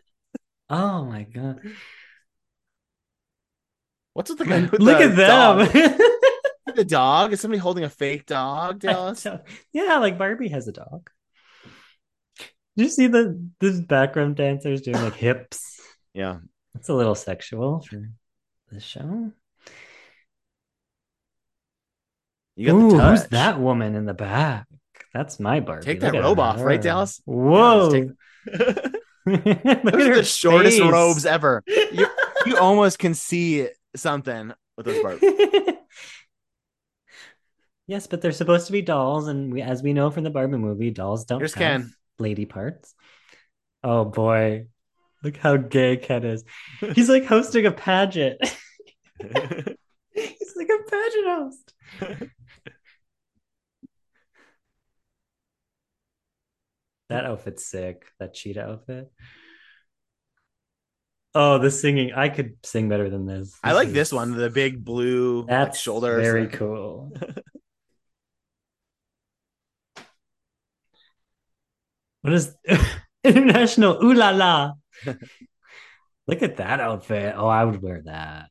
Oh 0.69 1.05
my 1.05 1.25
god. 1.25 1.61
What's 4.13 4.31
with 4.31 4.39
the 4.39 4.45
guy? 4.45 4.61
With 4.61 4.81
Look 4.81 4.99
the 4.99 5.05
at 5.05 5.17
them. 5.17 5.97
the 6.77 6.85
dog? 6.85 7.33
Is 7.33 7.41
somebody 7.41 7.59
holding 7.59 7.83
a 7.83 7.91
fake 7.91 8.27
dog, 8.27 8.79
Dallas? 8.79 9.27
Yeah, 9.73 9.99
like 9.99 10.17
Barbie 10.17 10.51
has 10.51 10.69
a 10.69 10.73
dog. 10.73 11.11
Did 12.77 12.85
you 12.85 12.89
see 12.89 13.09
the 13.09 13.45
this 13.59 13.81
background 13.81 14.37
dancers 14.37 14.83
doing 14.83 15.03
like 15.03 15.17
hips? 15.17 15.81
Yeah. 16.15 16.39
It's 16.77 16.89
a 16.89 16.95
little 16.95 17.17
sexual 17.17 17.81
for 17.81 18.09
the 18.71 18.81
show. 18.81 19.33
You 22.61 22.67
got 22.67 22.75
Ooh, 22.75 22.91
the 22.91 22.99
touch. 22.99 23.19
Who's 23.21 23.29
that 23.31 23.59
woman 23.59 23.95
in 23.95 24.05
the 24.05 24.13
back? 24.13 24.67
That's 25.15 25.41
my 25.41 25.61
Barbie. 25.61 25.83
Take 25.83 26.01
that 26.01 26.13
robe 26.13 26.39
off, 26.39 26.61
right, 26.61 26.81
Dallas? 26.81 27.23
Whoa. 27.25 28.11
Yeah, 28.47 28.75
Look 29.25 29.47
at 29.47 30.15
the 30.15 30.23
shortest 30.23 30.79
robes 30.79 31.25
ever. 31.25 31.63
You, 31.67 32.07
you 32.47 32.59
almost 32.59 32.99
can 32.99 33.15
see 33.15 33.69
something 33.97 34.53
with 34.77 34.85
those 34.85 35.03
Barbies. 35.03 35.77
yes, 37.87 38.07
but 38.07 38.21
they're 38.21 38.31
supposed 38.31 38.67
to 38.67 38.73
be 38.73 38.83
dolls, 38.83 39.29
and 39.29 39.51
we, 39.51 39.63
as 39.63 39.83
we 39.83 39.95
know 39.95 40.11
from 40.11 40.25
the 40.25 40.31
Barbie 40.31 40.59
movie, 40.59 40.91
dolls 40.91 41.25
don't 41.25 41.39
Here's 41.39 41.55
have 41.55 41.83
Ken. 41.83 41.95
lady 42.19 42.45
parts. 42.45 42.95
Oh 43.83 44.05
boy, 44.05 44.67
look 45.25 45.39
how 45.39 45.57
gay 45.57 45.97
Ken 45.97 46.25
is. 46.25 46.45
He's 46.95 47.09
like 47.09 47.25
hosting 47.25 47.65
a 47.65 47.73
pageant. 47.73 48.39
He's 49.19 50.57
like 50.57 50.69
a 50.69 50.91
pageant 50.91 51.27
host. 51.27 51.73
That 57.11 57.25
outfit's 57.27 57.67
sick. 57.67 58.07
That 58.21 58.33
cheetah 58.35 58.63
outfit. 58.63 59.11
Oh, 61.35 61.59
the 61.59 61.71
singing! 61.71 62.13
I 62.13 62.29
could 62.29 62.57
sing 62.65 62.89
better 62.89 63.11
than 63.11 63.27
this. 63.27 63.51
this 63.51 63.59
I 63.63 63.73
like 63.73 63.89
is... 63.89 63.95
this 63.95 64.13
one, 64.13 64.37
the 64.37 64.49
big 64.51 64.85
blue 64.85 65.45
That's 65.47 65.77
like, 65.77 65.83
shoulders. 65.83 66.23
Very 66.23 66.47
cool. 66.47 67.13
what 72.23 72.33
is 72.33 72.55
international? 73.25 74.05
Ooh 74.05 74.15
la 74.15 74.31
la! 74.31 74.73
Look 76.27 76.43
at 76.43 76.57
that 76.59 76.81
outfit. 76.81 77.35
Oh, 77.37 77.49
I 77.49 77.65
would 77.65 77.83
wear 77.83 78.03
that. 78.07 78.51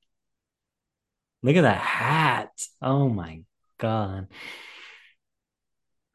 Look 1.43 1.55
at 1.55 1.61
that 1.61 1.77
hat. 1.77 2.51
Oh 2.81 3.07
my 3.07 3.43
god. 3.77 4.27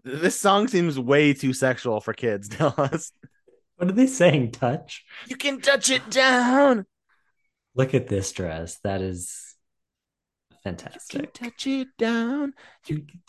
This 0.05 0.39
song 0.39 0.69
seems 0.69 0.99
way 0.99 1.33
too 1.33 1.55
sexual 1.55 2.01
for 2.01 2.13
kids, 2.13 2.49
Dallas. 2.51 3.11
What 3.77 3.89
are 3.89 3.93
they 3.93 4.07
saying? 4.07 4.53
Touch? 4.53 5.05
You 5.27 5.37
can 5.37 5.61
touch 5.61 5.91
it 5.91 6.11
down. 6.11 6.87
Look 7.75 7.95
at 7.95 8.09
this 8.09 8.31
dress. 8.33 8.79
That 8.85 9.01
is 9.01 9.57
fantastic. 10.63 11.15
You 11.15 11.21
can 11.21 11.31
touch 11.33 11.67
it 11.67 11.89
down. 11.99 12.53
You 12.87 12.99
can 12.99 13.23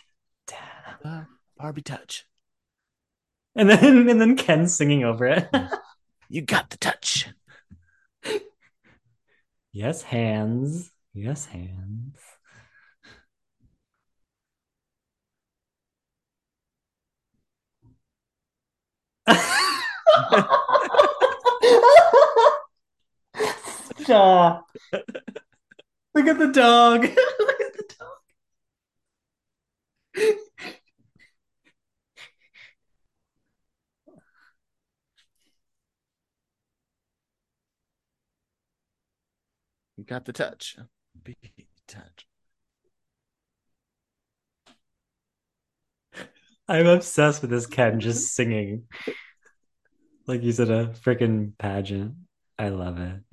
down. 1.04 1.28
Barbie 1.58 1.82
touch. 1.82 2.26
And 3.56 3.70
then 3.70 4.10
and 4.10 4.20
then 4.20 4.36
Ken 4.36 4.68
singing 4.68 5.06
over 5.06 5.26
it. 5.26 5.50
you 6.30 6.42
got 6.42 6.70
the 6.70 6.78
touch. 6.78 7.30
Yes, 9.72 10.04
hands. 10.04 10.92
Yes, 11.14 11.46
hands. 11.46 12.18
Stop. 24.02 24.68
Look 26.14 26.28
at 26.28 26.38
the 26.40 26.52
dog. 26.52 27.02
Look 27.40 27.62
at 27.62 27.74
the 27.74 27.96
dog. 28.00 28.08
You 39.98 40.04
got 40.04 40.26
the 40.26 40.34
touch. 40.34 40.78
Big 41.24 41.68
touch. 41.88 42.25
I'm 46.68 46.88
obsessed 46.88 47.42
with 47.42 47.52
this 47.52 47.68
Ken 47.68 48.00
just 48.00 48.20
mm-hmm. 48.20 48.44
singing 48.44 48.84
like 50.28 50.42
he's 50.42 50.60
at 50.60 50.70
a 50.70 50.92
freaking 51.04 51.58
pageant. 51.58 52.16
I 52.58 52.70
love 52.70 53.00
it. 53.00 53.22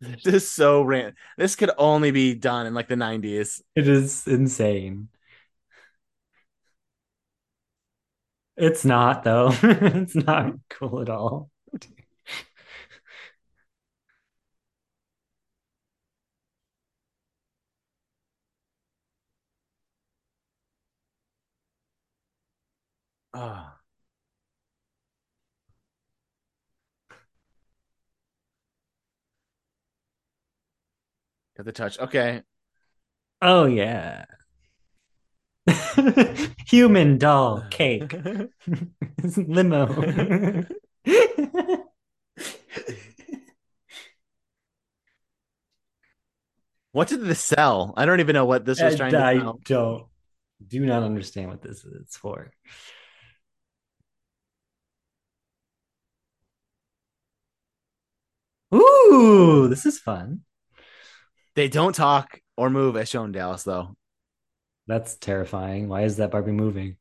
This 0.00 0.26
is 0.26 0.48
so 0.48 0.82
random. 0.82 1.14
This 1.36 1.56
could 1.56 1.72
only 1.76 2.12
be 2.12 2.32
done 2.34 2.66
in 2.66 2.74
like 2.74 2.86
the 2.86 2.94
90s. 2.94 3.60
It 3.74 3.88
is 3.88 4.28
insane. 4.28 5.08
It's 8.56 8.84
not 8.84 9.24
though. 9.24 9.50
it's 9.62 10.14
not 10.14 10.52
cool 10.70 11.00
at 11.00 11.08
all. 11.08 11.50
Ah. 23.40 23.78
Got 31.56 31.66
the 31.66 31.72
touch. 31.72 32.00
Okay. 32.00 32.42
Oh 33.40 33.66
yeah. 33.66 34.24
Human 36.66 37.18
doll 37.18 37.62
cake. 37.70 38.12
Limo. 39.36 39.86
what 46.90 47.06
did 47.06 47.20
this 47.20 47.38
sell? 47.38 47.94
I 47.96 48.04
don't 48.04 48.18
even 48.18 48.34
know 48.34 48.46
what 48.46 48.64
this 48.64 48.82
was 48.82 48.96
trying 48.96 49.14
I, 49.14 49.18
to 49.18 49.18
sell. 49.18 49.26
I 49.26 49.34
don't 49.34 49.64
do 50.66 50.84
not 50.84 51.04
understand 51.04 51.50
what 51.50 51.62
this 51.62 51.84
is 51.84 52.16
for. 52.16 52.50
Ooh, 59.18 59.68
this 59.68 59.84
is 59.84 59.98
fun. 59.98 60.42
They 61.56 61.68
don't 61.68 61.94
talk 61.94 62.40
or 62.56 62.70
move 62.70 62.96
as 62.96 63.08
shown 63.08 63.26
in 63.26 63.32
Dallas, 63.32 63.64
though. 63.64 63.96
That's 64.86 65.16
terrifying. 65.16 65.88
Why 65.88 66.02
is 66.02 66.18
that 66.18 66.30
Barbie 66.30 66.52
moving? 66.52 66.96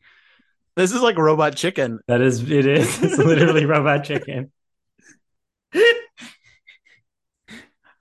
This 0.76 0.94
is 0.94 1.02
like 1.02 1.18
robot 1.18 1.56
chicken. 1.56 2.00
That 2.08 2.22
is, 2.22 2.50
it 2.50 2.66
is. 2.66 3.04
It's 3.04 3.18
literally 3.18 3.66
robot 3.66 4.04
chicken. 4.04 4.52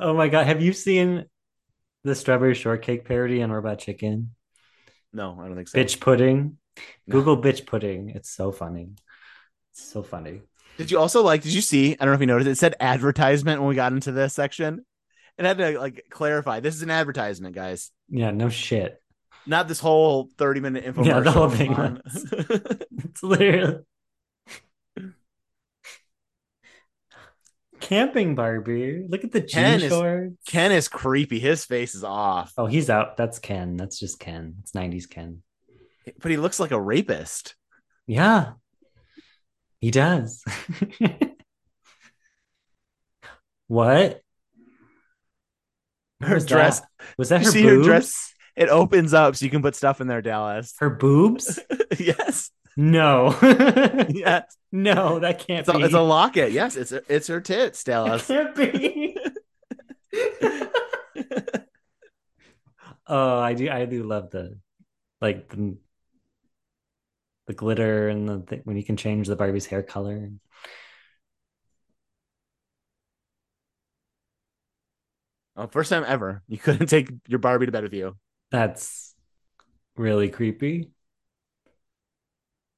oh 0.01 0.15
my 0.15 0.29
god, 0.29 0.47
have 0.47 0.63
you 0.63 0.73
seen 0.73 1.27
the 2.05 2.15
strawberry 2.15 2.55
shortcake 2.55 3.05
parody 3.05 3.43
on 3.43 3.53
robot 3.53 3.79
chicken? 3.79 4.35
No, 5.13 5.39
I 5.41 5.47
don't 5.47 5.57
think 5.57 5.69
so. 5.69 5.79
Bitch 5.79 6.01
pudding. 6.01 6.57
No. 7.07 7.13
Google 7.13 7.41
bitch 7.41 7.67
pudding. 7.67 8.11
It's 8.11 8.31
so 8.31 8.51
funny. 8.51 8.91
It's 9.73 9.85
so 9.85 10.03
funny. 10.03 10.41
Did 10.79 10.91
you 10.91 10.99
also 10.99 11.23
like? 11.23 11.43
Did 11.43 11.55
you 11.55 11.61
see? 11.61 11.93
I 11.93 12.05
don't 12.05 12.09
know 12.09 12.15
if 12.15 12.21
you 12.21 12.27
noticed. 12.27 12.49
It 12.49 12.59
said 12.59 12.75
advertisement 12.81 13.61
when 13.61 13.69
we 13.69 13.75
got 13.75 13.93
into 13.93 14.13
this 14.13 14.35
section. 14.35 14.85
It 15.39 15.45
had 15.45 15.59
to 15.59 15.79
like 15.79 16.07
clarify. 16.11 16.61
This 16.61 16.75
is 16.75 16.83
an 16.83 16.91
advertisement, 16.91 17.55
guys. 17.55 17.91
Yeah, 18.09 18.31
no 18.31 18.49
shit. 18.49 19.01
Not 19.47 19.69
this 19.69 19.81
whole 19.81 20.29
thirty 20.39 20.61
minute 20.61 20.85
infomercial. 20.85 21.07
Yeah, 21.07 21.21
the 21.21 21.31
whole 21.31 21.51
thing 21.51 22.01
It's 23.05 23.23
literally 23.23 23.85
camping 27.81 28.35
Barbie. 28.35 29.07
Look 29.09 29.25
at 29.25 29.33
the 29.33 29.43
Ken 29.43 29.79
jean 29.81 29.87
is- 29.87 29.93
shorts. 29.93 30.37
Ken 30.47 30.73
is 30.73 30.89
creepy. 30.89 31.39
His 31.39 31.65
face 31.65 31.95
is 31.95 32.05
off, 32.05 32.53
Oh, 32.57 32.67
he's 32.67 32.91
out. 32.91 33.17
That's 33.17 33.39
Ken. 33.39 33.77
That's 33.77 33.99
just 33.99 34.19
Ken. 34.19 34.57
It's 34.63 34.73
90s 34.73 35.09
Ken. 35.09 35.43
but 36.21 36.31
he 36.31 36.37
looks 36.37 36.59
like 36.61 36.71
a 36.71 36.81
rapist. 36.81 37.55
Yeah. 38.07 38.53
He 39.81 39.91
does. 39.91 40.43
what? 43.69 44.21
Her 46.21 46.35
was 46.35 46.47
dress. 46.47 46.81
that? 46.81 46.89
Was 47.19 47.29
that 47.29 47.45
her 47.45 47.51
see 47.51 47.63
her 47.65 47.83
dress? 47.83 48.33
It 48.57 48.69
opens 48.71 49.13
up 49.13 49.37
so 49.37 49.45
you 49.45 49.51
can 49.51 49.61
put 49.63 49.75
stuff 49.75 50.01
in 50.01 50.07
there, 50.07 50.23
Dallas. 50.23 50.75
Her 50.79 50.89
boobs? 50.89 51.59
yes, 51.99 52.51
No. 52.77 53.37
yes. 54.09 54.57
no, 54.73 55.19
that 55.19 55.41
can't 55.47 55.61
It's 55.61 55.69
a, 55.69 55.75
be. 55.75 55.83
it's 55.83 55.95
a 55.95 56.01
locket. 56.01 56.53
Yes, 56.53 56.77
it's 56.77 56.93
it's 56.93 57.27
her 57.27 57.41
tits, 57.43 57.85
Dallas. 57.85 58.27
can't 58.27 58.55
be. 58.55 59.17
oh, 63.07 63.39
I 63.39 63.55
do. 63.55 63.69
I 63.71 63.85
do 63.85 64.03
love 64.05 64.31
the 64.31 64.59
like 65.21 65.49
the, 65.51 65.77
the 67.47 67.55
glitter 67.55 68.09
and 68.09 68.29
the 68.29 68.41
thing 68.41 68.61
when 68.65 68.77
you 68.77 68.85
can 68.85 68.97
change 68.97 69.29
the 69.29 69.37
Barbie's 69.37 69.67
hair 69.67 69.83
color. 69.83 70.31
oh, 75.57 75.67
first 75.69 75.91
time 75.91 76.05
ever. 76.07 76.43
You 76.49 76.59
couldn't 76.59 76.87
take 76.89 77.11
your 77.27 77.39
Barbie 77.39 77.67
to 77.67 77.73
bed 77.73 77.83
with 77.83 77.95
you. 77.95 78.17
That's 78.51 79.15
really 79.97 80.29
creepy. 80.29 80.91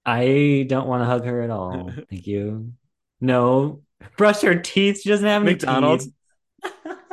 I 0.06 0.64
don't 0.68 0.86
want 0.86 1.02
to 1.02 1.06
hug 1.06 1.24
her 1.24 1.42
at 1.42 1.50
all. 1.50 1.90
Thank 2.10 2.26
you. 2.26 2.72
No, 3.20 3.82
brush 4.16 4.40
her 4.42 4.54
teeth. 4.54 5.02
She 5.02 5.08
doesn't 5.10 5.26
have 5.26 5.42
any 5.42 5.52
McDonald's. 5.52 6.08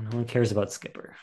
no 0.00 0.16
one 0.18 0.24
cares 0.24 0.52
about 0.52 0.72
Skipper. 0.72 1.16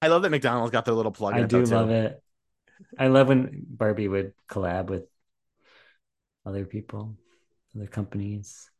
I 0.00 0.08
love 0.08 0.22
that 0.22 0.30
McDonald's 0.30 0.70
got 0.70 0.84
their 0.84 0.94
little 0.94 1.12
plug. 1.12 1.34
I 1.34 1.42
do 1.42 1.64
love 1.64 1.90
it. 1.90 2.22
I 2.98 3.08
love 3.08 3.28
when 3.28 3.66
Barbie 3.68 4.08
would 4.08 4.32
collab 4.48 4.86
with 4.86 5.04
other 6.46 6.64
people, 6.64 7.16
other 7.74 7.86
companies. 7.86 8.70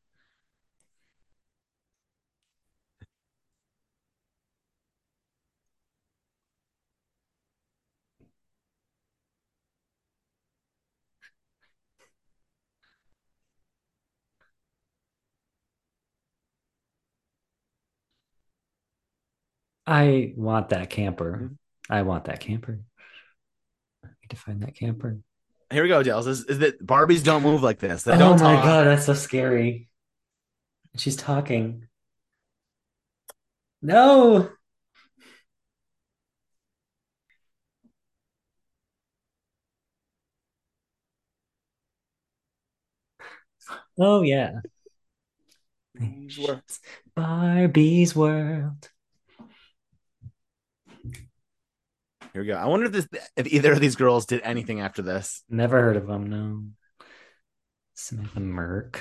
I 19.89 20.35
want 20.37 20.69
that 20.69 20.91
camper. 20.91 21.39
Mhm. 21.43 21.57
I 21.89 22.03
want 22.03 22.27
that 22.27 22.41
camper. 22.41 22.81
I 24.05 24.09
need 24.09 24.29
to 24.29 24.37
find 24.37 24.63
that 24.63 24.75
camper. 24.75 25.19
Here 25.71 25.83
we 25.83 25.89
go, 25.89 26.03
Dallas. 26.03 26.27
Is, 26.27 26.45
is 26.45 26.59
that 26.59 26.85
Barbies 26.85 27.25
don't 27.25 27.43
move 27.43 27.63
like 27.63 27.79
this? 27.79 28.03
They 28.03 28.13
oh 28.13 28.33
my 28.35 28.37
talk. 28.37 28.65
god, 28.65 28.87
that's 28.87 29.07
so 29.07 29.15
scary. 29.15 29.89
She's 30.97 31.17
talking. 31.17 31.89
No. 33.83 34.51
Oh 43.99 44.23
yeah. 44.23 44.61
Barbie's 47.15 48.15
world. 48.17 48.91
Here 52.39 52.45
we 52.45 52.53
go. 52.53 52.55
I 52.57 52.67
wonder 52.67 52.87
if 52.87 52.93
this, 52.93 53.09
if 53.37 53.49
either 53.49 53.73
of 53.73 53.81
these 53.81 53.97
girls 53.97 54.25
did 54.25 54.43
anything 54.45 54.81
after 54.81 55.03
this. 55.03 55.43
Never 55.51 55.81
heard 55.83 55.97
of 55.97 56.07
them, 56.07 56.31
no. 56.31 56.63
Samantha 57.95 58.39
Merck. 58.39 59.01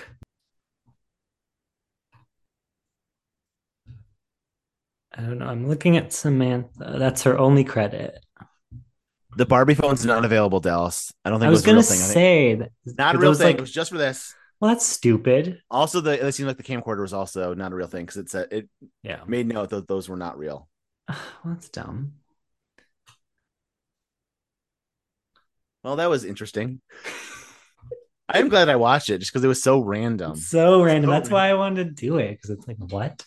I 5.15 5.21
don't 5.21 5.37
know. 5.37 5.45
I'm 5.45 5.67
looking 5.67 5.97
at 5.97 6.11
Samantha. 6.13 6.95
That's 6.97 7.21
her 7.23 7.37
only 7.37 7.63
credit. 7.63 8.17
The 9.35 9.45
Barbie 9.45 9.75
phone's 9.75 10.03
not 10.03 10.25
available, 10.25 10.59
Dallas. 10.59 11.13
I 11.23 11.29
don't 11.29 11.37
think 11.39 11.45
I 11.45 11.49
it 11.49 11.51
was 11.51 11.59
was 11.59 11.65
gonna 11.67 11.75
real 11.77 11.83
thing. 11.83 11.97
I 11.97 12.01
think, 12.01 12.13
say 12.13 12.55
that. 12.55 12.71
not 12.97 13.15
a 13.15 13.19
real 13.19 13.33
thing. 13.35 13.45
like- 13.45 13.55
it 13.57 13.61
was 13.61 13.71
just 13.71 13.91
for 13.91 13.99
this. 13.99 14.33
Well, 14.59 14.71
that's 14.71 14.83
stupid. 14.87 15.61
Also, 15.69 16.01
the 16.01 16.25
it 16.25 16.31
seemed 16.31 16.47
like 16.47 16.57
the 16.57 16.63
camcorder 16.63 17.01
was 17.01 17.13
also 17.13 17.53
not 17.53 17.71
a 17.71 17.75
real 17.75 17.85
thing 17.85 18.05
because 18.05 18.17
it 18.17 18.31
said 18.31 18.47
it 18.49 18.67
Yeah. 19.03 19.19
made 19.27 19.45
note 19.45 19.69
that 19.69 19.87
those 19.87 20.09
were 20.09 20.17
not 20.17 20.39
real. 20.39 20.67
Well, 21.07 21.53
that's 21.53 21.69
dumb. 21.69 22.13
Well, 25.83 25.97
that 25.97 26.09
was 26.09 26.25
interesting. 26.25 26.81
I 28.29 28.39
am 28.39 28.49
glad 28.49 28.67
I 28.67 28.75
watched 28.75 29.09
it 29.09 29.19
just 29.19 29.31
because 29.31 29.43
it 29.43 29.47
was 29.47 29.63
so 29.63 29.79
random. 29.79 30.35
So 30.35 30.83
random. 30.83 31.09
so 31.09 31.13
That's 31.13 31.29
why 31.29 31.49
I 31.49 31.53
wanted 31.53 31.95
to 31.95 32.05
do 32.05 32.17
it 32.17 32.31
because 32.31 32.49
it's 32.49 32.67
like, 32.67 32.77
what? 32.77 33.25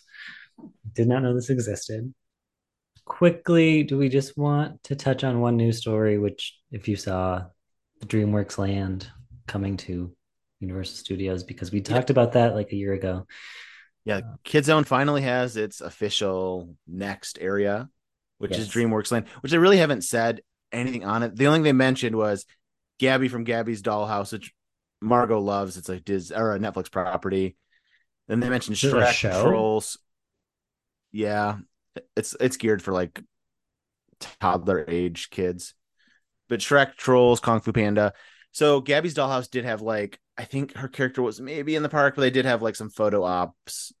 Did 0.93 1.07
not 1.07 1.23
know 1.23 1.33
this 1.33 1.49
existed. 1.49 2.13
Quickly, 3.05 3.81
do 3.81 3.97
we 3.97 4.09
just 4.09 4.37
want 4.37 4.83
to 4.83 4.95
touch 4.95 5.23
on 5.23 5.41
one 5.41 5.57
news 5.57 5.79
story, 5.79 6.19
which, 6.19 6.59
if 6.71 6.87
you 6.87 6.95
saw, 6.95 7.45
the 7.99 8.05
DreamWorks 8.05 8.59
Land 8.59 9.07
coming 9.47 9.77
to 9.77 10.15
Universal 10.59 10.97
Studios, 10.97 11.43
because 11.43 11.71
we 11.71 11.81
talked 11.81 12.11
about 12.11 12.33
that 12.33 12.53
like 12.53 12.71
a 12.71 12.75
year 12.75 12.93
ago. 12.93 13.25
Yeah, 14.05 14.17
uh, 14.17 14.21
Kid 14.43 14.65
Zone 14.65 14.83
finally 14.83 15.23
has 15.23 15.57
its 15.57 15.81
official 15.81 16.75
next 16.87 17.39
area, 17.41 17.89
which 18.37 18.55
is 18.55 18.69
DreamWorks 18.69 19.11
Land, 19.11 19.25
which 19.41 19.53
I 19.53 19.57
really 19.57 19.77
haven't 19.77 20.03
said 20.03 20.41
anything 20.71 21.05
on 21.05 21.23
it. 21.23 21.35
The 21.35 21.47
only 21.47 21.57
thing 21.57 21.63
they 21.63 21.73
mentioned 21.73 22.15
was 22.15 22.45
Gabby 22.99 23.27
from 23.27 23.43
Gabby's 23.43 23.81
Dollhouse, 23.81 24.31
which 24.31 24.53
Margot 25.01 25.39
loves. 25.39 25.77
It's 25.77 25.89
like 25.89 26.05
Dis 26.05 26.31
or 26.31 26.55
a 26.55 26.59
Netflix 26.59 26.91
property. 26.91 27.55
Then 28.27 28.39
they 28.39 28.49
mentioned 28.49 28.77
Shrek. 28.77 29.41
Trolls. 29.43 29.97
Yeah, 31.11 31.57
it's 32.15 32.35
it's 32.39 32.57
geared 32.57 32.81
for 32.81 32.93
like 32.93 33.21
toddler 34.39 34.85
age 34.87 35.29
kids. 35.29 35.73
But 36.47 36.59
Shrek, 36.59 36.95
Trolls, 36.95 37.39
Kung 37.39 37.61
Fu 37.61 37.71
Panda. 37.73 38.13
So 38.51 38.81
Gabby's 38.81 39.15
Dollhouse 39.15 39.49
did 39.49 39.65
have 39.65 39.81
like 39.81 40.19
I 40.37 40.45
think 40.45 40.75
her 40.75 40.87
character 40.87 41.21
was 41.21 41.41
maybe 41.41 41.75
in 41.75 41.83
the 41.83 41.89
park, 41.89 42.15
but 42.15 42.21
they 42.21 42.29
did 42.29 42.45
have 42.45 42.61
like 42.61 42.75
some 42.75 42.89
photo 42.89 43.23
ops 43.23 43.93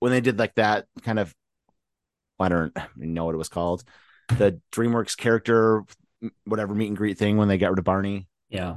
when 0.00 0.12
they 0.12 0.20
did 0.20 0.38
like 0.38 0.54
that 0.54 0.86
kind 1.02 1.18
of 1.18 1.34
I 2.38 2.48
don't 2.48 2.76
know 2.96 3.24
what 3.24 3.34
it 3.34 3.38
was 3.38 3.48
called. 3.48 3.82
The 4.28 4.60
DreamWorks 4.72 5.16
character 5.16 5.84
whatever 6.44 6.74
meet 6.74 6.88
and 6.88 6.96
greet 6.96 7.16
thing 7.18 7.36
when 7.36 7.48
they 7.48 7.58
got 7.58 7.70
rid 7.70 7.78
of 7.78 7.84
Barney. 7.84 8.26
Yeah. 8.50 8.76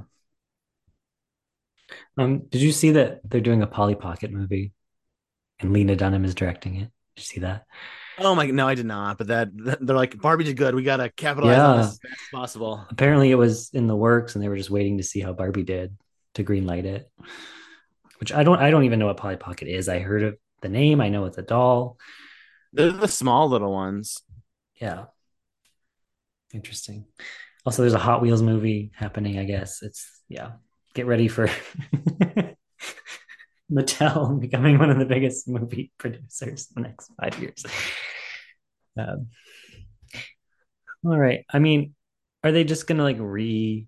Um, 2.18 2.39
did 2.49 2.62
you 2.62 2.72
see 2.72 2.91
that 2.91 3.22
they're 3.30 3.41
doing 3.41 3.62
a 3.62 3.68
Polly 3.68 3.95
Pocket 3.95 4.32
movie 4.32 4.72
and 5.60 5.74
Lena 5.74 5.95
Dunham 5.95 6.26
is 6.26 6.36
directing 6.36 6.76
it? 6.76 6.89
Did 7.16 7.18
you 7.18 7.24
see 7.24 7.39
that? 7.41 7.66
Oh 8.20 8.36
my 8.36 8.45
no, 8.47 8.68
I 8.68 8.76
did 8.76 8.86
not. 8.86 9.18
But 9.18 9.28
that, 9.28 9.49
that- 9.66 9.86
they're 9.86 9.95
like 9.95 10.20
Barbie 10.20 10.43
did 10.43 10.58
good. 10.58 10.76
We 10.76 10.84
gotta 10.84 11.10
capitalize 11.10 11.58
on 11.58 11.76
Yeah. 11.78 11.82
this 11.84 11.91
as 11.93 11.99
fast 11.99 12.14
as 12.22 12.28
possible. 12.32 12.86
Apparently 12.89 13.32
it 13.32 13.36
was 13.36 13.70
in 13.74 13.88
the 13.88 13.95
works 13.95 14.36
and 14.36 14.43
they 14.43 14.49
were 14.49 14.58
just 14.58 14.70
waiting 14.70 14.97
to 14.97 15.04
see 15.04 15.20
how 15.20 15.34
Barbie 15.34 15.64
did 15.64 15.97
to 16.36 16.43
greenlight 16.43 16.86
it. 16.86 17.10
Which 18.20 18.32
I 18.32 18.43
don't 18.43 18.60
I 18.60 18.70
don't 18.70 18.84
even 18.84 18.99
know 18.99 19.08
what 19.08 19.18
Polly 19.18 19.38
Pocket 19.38 19.68
is. 19.68 19.89
I 19.89 19.99
heard 19.99 20.24
of 20.24 20.38
the 20.62 20.70
name, 20.70 21.02
I 21.02 21.10
know 21.10 21.26
it's 21.26 21.38
a 21.39 21.41
doll. 21.41 21.97
They're 22.74 22.91
the 22.91 23.08
small 23.08 23.49
little 23.49 23.72
ones. 23.72 24.22
Yeah. 24.76 25.06
Interesting. 26.54 27.06
Also, 27.66 27.84
there's 27.84 27.93
a 27.93 27.99
Hot 27.99 28.22
Wheels 28.22 28.41
movie 28.41 28.91
happening. 28.93 29.38
I 29.38 29.45
guess 29.45 29.82
it's 29.82 30.22
yeah. 30.28 30.54
Get 30.93 31.06
ready 31.06 31.28
for 31.28 31.47
Mattel 33.72 34.39
becoming 34.39 34.78
one 34.78 34.89
of 34.89 34.99
the 34.99 35.06
biggest 35.06 35.47
movie 35.47 35.91
producers 35.97 36.68
in 36.76 36.82
the 36.82 36.89
next 36.89 37.12
five 37.20 37.39
years. 37.39 37.64
Um, 38.97 39.28
all 41.06 41.18
right. 41.18 41.45
I 41.49 41.60
mean, 41.60 41.95
are 42.43 42.52
they 42.52 42.64
just 42.64 42.88
gonna 42.88 43.04
like 43.04 43.18
re 43.20 43.88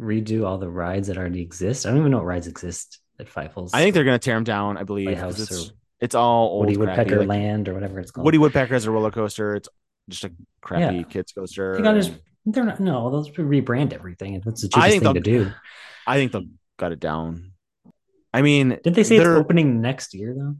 redo 0.00 0.46
all 0.46 0.58
the 0.58 0.70
rides 0.70 1.08
that 1.08 1.18
already 1.18 1.42
exist? 1.42 1.84
I 1.84 1.90
don't 1.90 1.98
even 1.98 2.10
know 2.10 2.18
what 2.18 2.26
rides 2.26 2.46
exist 2.46 3.00
at 3.18 3.28
Holes. 3.28 3.74
I 3.74 3.80
think 3.80 3.94
they're 3.94 4.04
gonna 4.04 4.18
tear 4.18 4.34
them 4.34 4.44
down. 4.44 4.76
I 4.76 4.84
believe 4.84 5.06
Lighthouse 5.06 5.40
it's, 5.40 5.68
or 5.68 5.72
it's 6.00 6.14
all 6.14 6.48
old 6.48 6.66
Woody 6.66 6.76
Woodpecker 6.76 7.18
like, 7.18 7.28
Land 7.28 7.68
or 7.68 7.74
whatever 7.74 8.00
it's 8.00 8.10
called. 8.10 8.24
Woody 8.24 8.38
Woodpecker 8.38 8.74
has 8.74 8.86
a 8.86 8.90
roller 8.90 9.10
coaster. 9.10 9.56
It's 9.56 9.68
just 10.08 10.24
a 10.24 10.32
crappy 10.60 10.96
Yeah. 10.96 11.02
kids 11.04 11.32
coaster. 11.32 11.76
They 11.76 11.82
gotta 11.82 12.00
just, 12.00 12.12
they're 12.46 12.64
not 12.64 12.80
no, 12.80 13.10
they'll 13.10 13.32
rebrand 13.46 13.92
everything. 13.92 14.40
That's 14.44 14.62
the 14.62 14.68
I 14.74 14.88
cheapest 14.88 14.90
think 14.90 15.02
thing 15.04 15.14
to 15.22 15.30
they'll- 15.30 15.44
do. 15.44 15.52
I 16.06 16.16
think 16.16 16.32
they'll 16.32 16.46
got 16.78 16.92
it 16.92 17.00
down. 17.00 17.52
I 18.32 18.42
mean, 18.42 18.70
Didn't 18.70 18.94
they 18.96 19.04
say 19.04 19.16
it's 19.16 19.24
they're- 19.24 19.36
opening 19.36 19.80
next 19.80 20.14
year 20.14 20.34
though? 20.34 20.56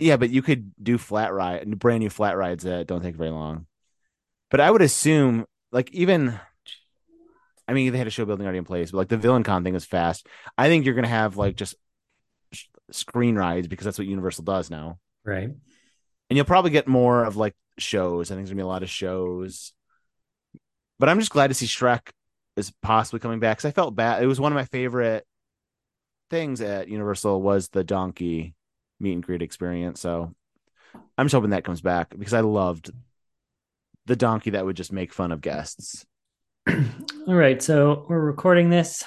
Yeah, 0.00 0.16
but 0.16 0.30
you 0.30 0.42
could 0.42 0.72
do 0.82 0.96
flat 0.98 1.32
ride, 1.32 1.78
brand 1.78 2.00
new 2.00 2.10
flat 2.10 2.36
rides 2.36 2.62
that 2.64 2.86
don't 2.86 3.02
take 3.02 3.16
very 3.16 3.30
long. 3.30 3.66
But 4.50 4.60
I 4.60 4.70
would 4.70 4.80
assume, 4.82 5.44
like, 5.72 5.92
even, 5.92 6.38
I 7.66 7.72
mean, 7.72 7.90
they 7.92 7.98
had 7.98 8.06
a 8.06 8.10
show 8.10 8.24
building 8.24 8.46
already 8.46 8.58
in 8.58 8.64
place, 8.64 8.92
but 8.92 8.98
like 8.98 9.08
the 9.08 9.16
villain 9.16 9.42
con 9.42 9.64
thing 9.64 9.74
is 9.74 9.84
fast. 9.84 10.26
I 10.56 10.68
think 10.68 10.84
you're 10.86 10.94
gonna 10.94 11.08
have 11.08 11.36
like 11.36 11.56
just 11.56 11.74
screen 12.92 13.34
rides 13.36 13.66
because 13.68 13.84
that's 13.84 13.98
what 13.98 14.06
Universal 14.06 14.44
does 14.44 14.70
now, 14.70 14.98
Right. 15.24 15.48
and 15.50 16.36
you'll 16.36 16.44
probably 16.46 16.70
get 16.70 16.86
more 16.88 17.24
of 17.24 17.36
like 17.36 17.54
shows. 17.80 18.30
I 18.30 18.34
think 18.34 18.46
there's 18.46 18.50
gonna 18.50 18.62
be 18.62 18.66
a 18.66 18.66
lot 18.66 18.82
of 18.82 18.90
shows. 18.90 19.72
But 20.98 21.08
I'm 21.08 21.18
just 21.18 21.30
glad 21.30 21.48
to 21.48 21.54
see 21.54 21.66
Shrek 21.66 22.10
is 22.56 22.72
possibly 22.82 23.20
coming 23.20 23.40
back 23.40 23.58
because 23.58 23.68
I 23.68 23.72
felt 23.72 23.94
bad. 23.94 24.22
It 24.22 24.26
was 24.26 24.40
one 24.40 24.52
of 24.52 24.56
my 24.56 24.64
favorite 24.64 25.24
things 26.30 26.60
at 26.60 26.88
Universal 26.88 27.40
was 27.40 27.68
the 27.68 27.84
donkey 27.84 28.54
meet 29.00 29.12
and 29.12 29.22
greet 29.22 29.42
experience. 29.42 30.00
So 30.00 30.34
I'm 31.16 31.26
just 31.26 31.34
hoping 31.34 31.50
that 31.50 31.64
comes 31.64 31.80
back 31.80 32.14
because 32.18 32.34
I 32.34 32.40
loved 32.40 32.90
the 34.06 34.16
donkey 34.16 34.50
that 34.50 34.64
would 34.64 34.76
just 34.76 34.92
make 34.92 35.12
fun 35.12 35.32
of 35.32 35.40
guests. 35.40 36.04
All 36.68 37.34
right, 37.34 37.62
so 37.62 38.06
we're 38.08 38.20
recording 38.20 38.70
this 38.70 39.04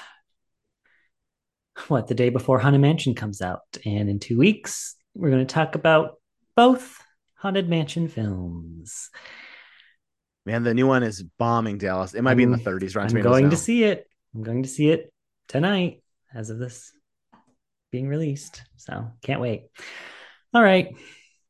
what 1.88 2.08
the 2.08 2.16
day 2.16 2.30
before 2.30 2.60
Haunted 2.60 2.82
Mansion 2.82 3.16
comes 3.16 3.42
out, 3.42 3.62
and 3.86 4.10
in 4.10 4.20
two 4.20 4.38
weeks 4.38 4.96
we're 5.14 5.30
going 5.30 5.46
to 5.46 5.54
talk 5.54 5.76
about 5.76 6.20
both 6.56 7.02
Haunted 7.42 7.68
Mansion 7.68 8.08
films. 8.08 9.10
Man, 10.46 10.62
the 10.62 10.76
new 10.76 10.86
one 10.86 11.02
is 11.02 11.24
bombing 11.40 11.80
Dallas. 11.80 12.14
It 12.14 12.22
might 12.22 12.36
be 12.36 12.44
in 12.44 12.52
the 12.52 12.58
30s. 12.58 12.96
Rotten 12.96 13.02
I'm 13.02 13.08
Tomatoes 13.10 13.32
going 13.32 13.44
now. 13.46 13.50
to 13.50 13.58
see 13.58 13.84
it. 13.84 14.08
I'm 14.36 14.44
going 14.44 14.62
to 14.62 14.70
see 14.70 14.90
it 14.90 15.12
tonight, 15.48 16.04
as 16.36 16.52
of 16.52 16.60
this 16.60 16.92
being 17.92 18.08
released. 18.08 18.62
So 18.78 19.08
can't 19.24 19.42
wait. 19.42 19.64
All 20.54 20.62
right, 20.62 20.96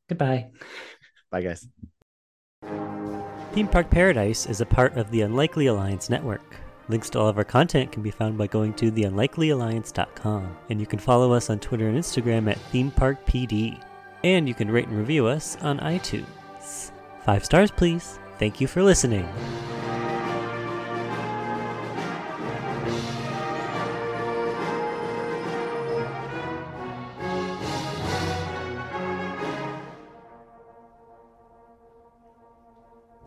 goodbye. 0.08 0.50
Bye, 1.30 1.42
guys. 1.42 1.68
Theme 3.52 3.68
Park 3.68 3.90
Paradise 3.90 4.46
is 4.46 4.62
a 4.62 4.66
part 4.66 4.96
of 4.96 5.10
the 5.10 5.20
Unlikely 5.20 5.66
Alliance 5.66 6.08
network. 6.08 6.56
Links 6.88 7.10
to 7.10 7.20
all 7.20 7.28
of 7.28 7.36
our 7.36 7.44
content 7.44 7.92
can 7.92 8.02
be 8.02 8.10
found 8.10 8.38
by 8.38 8.46
going 8.46 8.72
to 8.74 8.90
theunlikelyalliance.com, 8.90 10.56
and 10.70 10.80
you 10.80 10.86
can 10.86 10.98
follow 10.98 11.32
us 11.32 11.50
on 11.50 11.58
Twitter 11.58 11.88
and 11.88 11.98
Instagram 11.98 12.50
at 12.50 12.58
ThemeParkPD. 12.72 13.82
And 14.24 14.48
you 14.48 14.54
can 14.54 14.70
rate 14.70 14.88
and 14.88 14.96
review 14.96 15.26
us 15.26 15.56
on 15.62 15.78
iTunes. 15.80 16.92
Five 17.24 17.44
stars, 17.44 17.70
please. 17.70 18.18
Thank 18.38 18.60
you 18.60 18.66
for 18.66 18.82
listening. 18.82 19.28